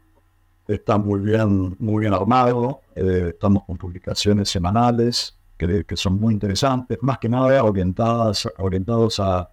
está 0.67 0.97
muy 0.97 1.21
bien, 1.21 1.77
muy 1.79 2.01
bien 2.01 2.15
armado, 2.15 2.81
eh, 2.95 3.33
estamos 3.35 3.65
con 3.65 3.77
publicaciones 3.77 4.49
semanales 4.49 5.37
que, 5.59 5.85
que, 5.85 5.95
son 5.95 6.19
muy 6.19 6.33
interesantes, 6.33 6.97
más 7.03 7.19
que 7.19 7.29
nada 7.29 7.63
orientadas, 7.63 8.49
orientados 8.57 9.21
a, 9.21 9.51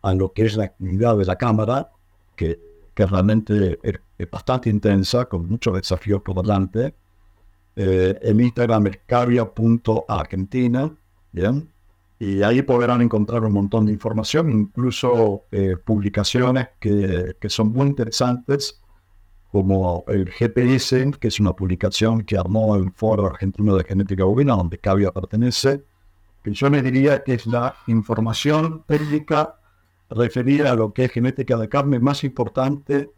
a 0.00 0.14
lo 0.14 0.32
que 0.32 0.46
es 0.46 0.56
la 0.56 0.64
actividad 0.64 1.18
de 1.18 1.26
la 1.26 1.36
cámara, 1.36 1.90
que, 2.34 2.58
que 2.94 3.04
realmente 3.04 3.78
es 3.82 4.00
bastante 4.30 4.70
intensa, 4.70 5.26
con 5.26 5.48
muchos 5.48 5.74
desafíos 5.74 6.22
por 6.22 6.40
delante. 6.42 6.94
Eh, 7.76 8.18
en 8.22 8.40
Instagram 8.40 8.86
es 8.88 8.98
cavia.argentina, 9.06 10.94
¿bien? 11.32 11.68
Y 12.18 12.42
ahí 12.42 12.62
podrán 12.62 13.02
encontrar 13.02 13.44
un 13.44 13.52
montón 13.52 13.86
de 13.86 13.92
información, 13.92 14.50
incluso 14.50 15.44
eh, 15.50 15.76
publicaciones 15.76 16.68
que, 16.78 17.36
que, 17.40 17.48
son 17.48 17.72
muy 17.72 17.88
interesantes, 17.88 18.80
como 19.50 20.04
el 20.08 20.30
GPS, 20.30 21.12
que 21.18 21.28
es 21.28 21.40
una 21.40 21.52
publicación 21.52 22.22
que 22.22 22.38
armó 22.38 22.76
el 22.76 22.92
Foro 22.92 23.26
Argentino 23.26 23.76
de 23.76 23.84
Genética 23.84 24.24
Bovina, 24.24 24.54
donde 24.54 24.78
Cavia 24.78 25.10
pertenece, 25.10 25.84
que 26.42 26.52
yo 26.52 26.70
me 26.70 26.82
diría 26.82 27.22
que 27.24 27.34
es 27.34 27.46
la 27.46 27.74
información 27.86 28.84
técnica 28.86 29.56
referida 30.10 30.72
a 30.72 30.74
lo 30.74 30.92
que 30.92 31.04
es 31.04 31.12
genética 31.12 31.56
de 31.56 31.68
carne 31.68 31.98
más 31.98 32.24
importante 32.24 33.10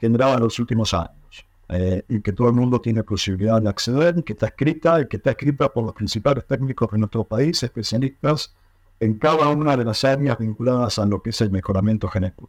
generada 0.00 0.34
en 0.34 0.40
los 0.40 0.58
últimos 0.58 0.94
años 0.94 1.46
eh, 1.68 2.02
y 2.08 2.20
que 2.20 2.32
todo 2.32 2.48
el 2.48 2.54
mundo 2.54 2.80
tiene 2.80 3.02
posibilidad 3.02 3.60
de 3.60 3.68
acceder, 3.68 4.22
que 4.24 4.32
está 4.32 4.46
escrita 4.46 5.00
y 5.00 5.08
que 5.08 5.18
está 5.18 5.30
escrita 5.30 5.68
por 5.68 5.84
los 5.84 5.92
principales 5.92 6.46
técnicos 6.46 6.90
de 6.90 6.98
nuestro 6.98 7.24
país, 7.24 7.62
especialistas 7.62 8.54
en 9.00 9.18
cada 9.18 9.48
una 9.48 9.76
de 9.76 9.84
las 9.84 10.02
áreas 10.04 10.38
vinculadas 10.38 10.98
a 10.98 11.06
lo 11.06 11.22
que 11.22 11.30
es 11.30 11.40
el 11.40 11.50
mejoramiento 11.50 12.08
genético. 12.08 12.48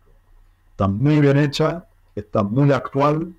Está 0.72 0.88
muy 0.88 1.20
bien 1.20 1.38
hecha, 1.38 1.86
está 2.16 2.44
muy 2.44 2.72
actual, 2.72 3.34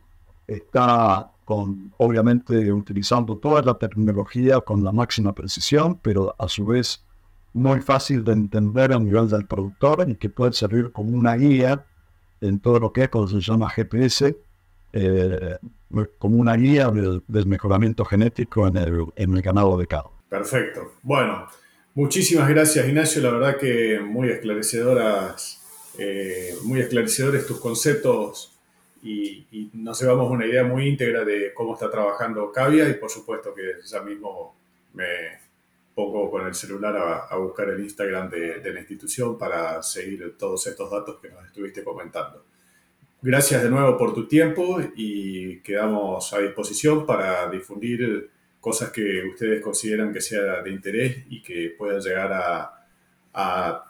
está 0.47 1.33
con, 1.45 1.93
obviamente, 1.97 2.73
utilizando 2.73 3.39
toda 3.39 3.63
la 3.63 3.75
tecnología 3.75 4.61
con 4.61 4.85
la 4.85 4.93
máxima 4.93 5.33
precisión, 5.35 5.99
pero 6.01 6.35
a 6.39 6.49
su 6.49 6.67
vez 6.67 7.05
muy 7.53 7.81
fácil 7.81 8.23
de 8.23 8.33
entender 8.33 8.93
a 8.93 8.99
nivel 8.99 9.29
del 9.29 9.47
productor 9.47 10.09
y 10.09 10.15
que 10.15 10.29
puede 10.29 10.53
servir 10.53 10.93
como 10.93 11.17
una 11.17 11.35
guía 11.35 11.85
en 12.41 12.61
todo 12.61 12.79
lo 12.79 12.93
que 12.93 13.05
es, 13.05 13.11
se 13.31 13.41
llama 13.41 13.71
GPS, 13.71 14.37
eh, 14.93 15.57
como 16.19 16.37
una 16.37 16.57
guía 16.57 16.89
del, 16.89 17.23
mejoramiento 17.47 18.05
genético 18.05 18.67
en 18.67 18.77
el, 18.77 19.07
en 19.17 19.35
el 19.37 19.43
ganado 19.43 19.77
de 19.77 19.87
carne. 19.87 20.11
Perfecto. 20.29 20.95
Bueno, 21.03 21.47
muchísimas 21.95 22.49
gracias 22.49 22.87
Ignacio, 22.87 23.23
la 23.23 23.31
verdad 23.31 23.57
que 23.57 24.01
muy 24.01 24.29
esclarecedoras, 24.31 25.61
eh, 25.99 26.55
muy 26.65 26.81
esclarecedores 26.81 27.47
tus 27.47 27.61
conceptos 27.61 28.57
y, 29.03 29.47
y, 29.51 29.71
nos 29.73 30.01
llevamos 30.01 30.31
una 30.31 30.47
idea 30.47 30.63
muy 30.63 30.87
íntegra 30.87 31.25
de 31.25 31.53
cómo 31.55 31.75
está 31.75 31.91
trabajando 31.91 32.53
Cavia 32.53 32.89
y 32.89 32.95
por 32.95 33.11
supuesto 33.11 33.55
que 33.55 33.63
ya 33.85 34.03
mismo 34.03 34.55
me 34.93 35.05
pongo 36.07 36.31
con 36.31 36.47
el 36.47 36.55
celular 36.55 37.29
a, 37.31 37.37
buscar 37.37 37.69
el 37.69 37.81
Instagram 37.81 38.31
de, 38.31 38.73
la 38.73 38.81
institución 38.81 39.37
para 39.37 39.83
seguir 39.83 40.37
todos 40.39 40.67
estos 40.67 40.91
datos 40.91 41.19
que 41.21 41.29
nos 41.29 41.45
estuviste 41.45 41.85
comentando. 41.85 42.45
Gracias 43.23 43.63
de 43.63 43.69
nuevo 43.69 43.99
por 43.99 44.15
tu 44.15 44.27
tiempo 44.27 44.81
y 44.97 45.61
quedamos 45.61 46.33
a 46.33 46.39
disposición 46.39 47.05
para 47.05 47.51
difundir 47.51 48.31
cosas 48.61 48.91
que 48.91 49.25
ustedes 49.27 49.63
consideran 49.63 50.13
que 50.13 50.21
sea 50.21 50.63
de 50.63 50.71
interés 50.71 51.25
y 51.29 51.43
que 51.43 51.75
puedan 51.77 52.01
llegar 52.01 52.33
a, 52.33 52.87
a 53.35 53.90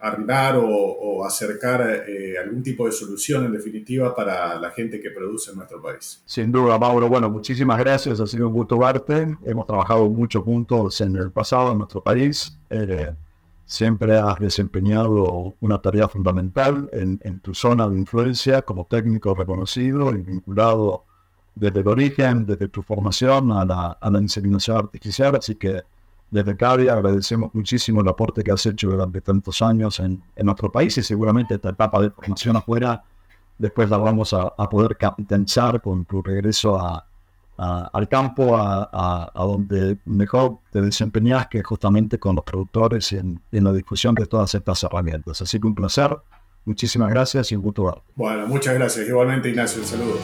arribar 0.00 0.56
o, 0.56 1.24
acercar 1.24 2.04
eh, 2.08 2.38
algún 2.42 2.62
tipo 2.62 2.86
de 2.86 2.92
solución 2.92 3.44
en 3.44 3.52
definitiva 3.52 4.14
para 4.14 4.58
la 4.58 4.70
gente 4.70 5.00
que 5.00 5.10
produce 5.10 5.50
en 5.50 5.58
nuestro 5.58 5.80
país. 5.82 6.22
Sin 6.24 6.50
duda, 6.50 6.78
Mauro. 6.78 7.08
Bueno, 7.08 7.28
muchísimas 7.28 7.78
gracias. 7.78 8.18
Ha 8.20 8.26
sido 8.26 8.48
un 8.48 8.54
gusto 8.54 8.78
verte. 8.78 9.36
Hemos 9.44 9.66
trabajado 9.66 10.08
mucho 10.08 10.42
juntos 10.42 10.98
en 11.02 11.14
el 11.16 11.30
pasado 11.30 11.72
en 11.72 11.78
nuestro 11.78 12.02
país. 12.02 12.58
Eh, 12.70 13.12
siempre 13.66 14.18
has 14.18 14.38
desempeñado 14.40 15.54
una 15.60 15.80
tarea 15.80 16.08
fundamental 16.08 16.88
en, 16.92 17.20
en, 17.22 17.40
tu 17.40 17.54
zona 17.54 17.86
de 17.86 17.98
influencia 17.98 18.62
como 18.62 18.86
técnico 18.86 19.34
reconocido 19.34 20.10
y 20.12 20.22
vinculado 20.22 21.04
desde 21.54 21.80
el 21.80 21.88
origen, 21.88 22.46
desde 22.46 22.68
tu 22.68 22.82
formación 22.82 23.52
a 23.52 23.64
la, 23.66 23.98
a 24.00 24.10
la 24.10 24.20
inseminación 24.20 24.78
artificial. 24.78 25.36
Así 25.36 25.56
que 25.56 25.82
desde 26.30 26.56
Cavia 26.56 26.92
agradecemos 26.92 27.54
muchísimo 27.54 28.00
el 28.00 28.08
aporte 28.08 28.42
que 28.42 28.52
has 28.52 28.64
hecho 28.66 28.90
durante 28.90 29.20
tantos 29.20 29.60
años 29.62 29.98
en, 30.00 30.22
en 30.36 30.46
nuestro 30.46 30.70
país 30.70 30.96
y 30.98 31.02
seguramente 31.02 31.54
esta 31.54 31.70
etapa 31.70 32.00
de 32.00 32.10
formación 32.10 32.56
afuera 32.56 33.02
después 33.58 33.90
la 33.90 33.98
vamos 33.98 34.32
a, 34.32 34.52
a 34.56 34.68
poder 34.68 34.96
capitalizar 34.96 35.80
con 35.82 36.04
tu 36.04 36.22
regreso 36.22 36.78
a, 36.80 37.06
a, 37.58 37.90
al 37.92 38.08
campo, 38.08 38.56
a, 38.56 39.30
donde 39.34 39.98
mejor 40.06 40.60
te 40.72 40.80
desempeñas 40.80 41.46
que 41.48 41.62
justamente 41.62 42.18
con 42.18 42.34
los 42.36 42.44
productores 42.44 43.12
en, 43.12 43.40
en, 43.52 43.64
la 43.64 43.72
discusión 43.72 44.14
de 44.14 44.24
todas 44.24 44.54
estas 44.54 44.82
herramientas. 44.82 45.42
Así 45.42 45.60
que 45.60 45.66
un 45.66 45.74
placer, 45.74 46.16
muchísimas 46.64 47.10
gracias 47.10 47.52
y 47.52 47.56
un 47.56 47.62
gusto 47.62 48.02
Bueno, 48.14 48.46
muchas 48.46 48.74
gracias. 48.74 49.06
Igualmente 49.06 49.50
Ignacio, 49.50 49.82
un 49.82 49.86
saludo. 49.86 50.16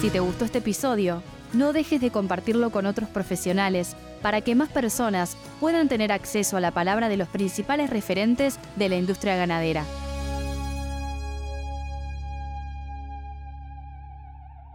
Si 0.00 0.10
te 0.10 0.18
gustó 0.18 0.44
este 0.44 0.58
episodio, 0.58 1.22
no 1.52 1.72
dejes 1.72 2.00
de 2.00 2.10
compartirlo 2.10 2.70
con 2.70 2.86
otros 2.86 3.08
profesionales 3.08 3.96
para 4.24 4.40
que 4.40 4.54
más 4.54 4.70
personas 4.70 5.36
puedan 5.60 5.86
tener 5.86 6.10
acceso 6.10 6.56
a 6.56 6.60
la 6.60 6.70
palabra 6.70 7.10
de 7.10 7.18
los 7.18 7.28
principales 7.28 7.90
referentes 7.90 8.58
de 8.74 8.88
la 8.88 8.96
industria 8.96 9.36
ganadera. 9.36 9.84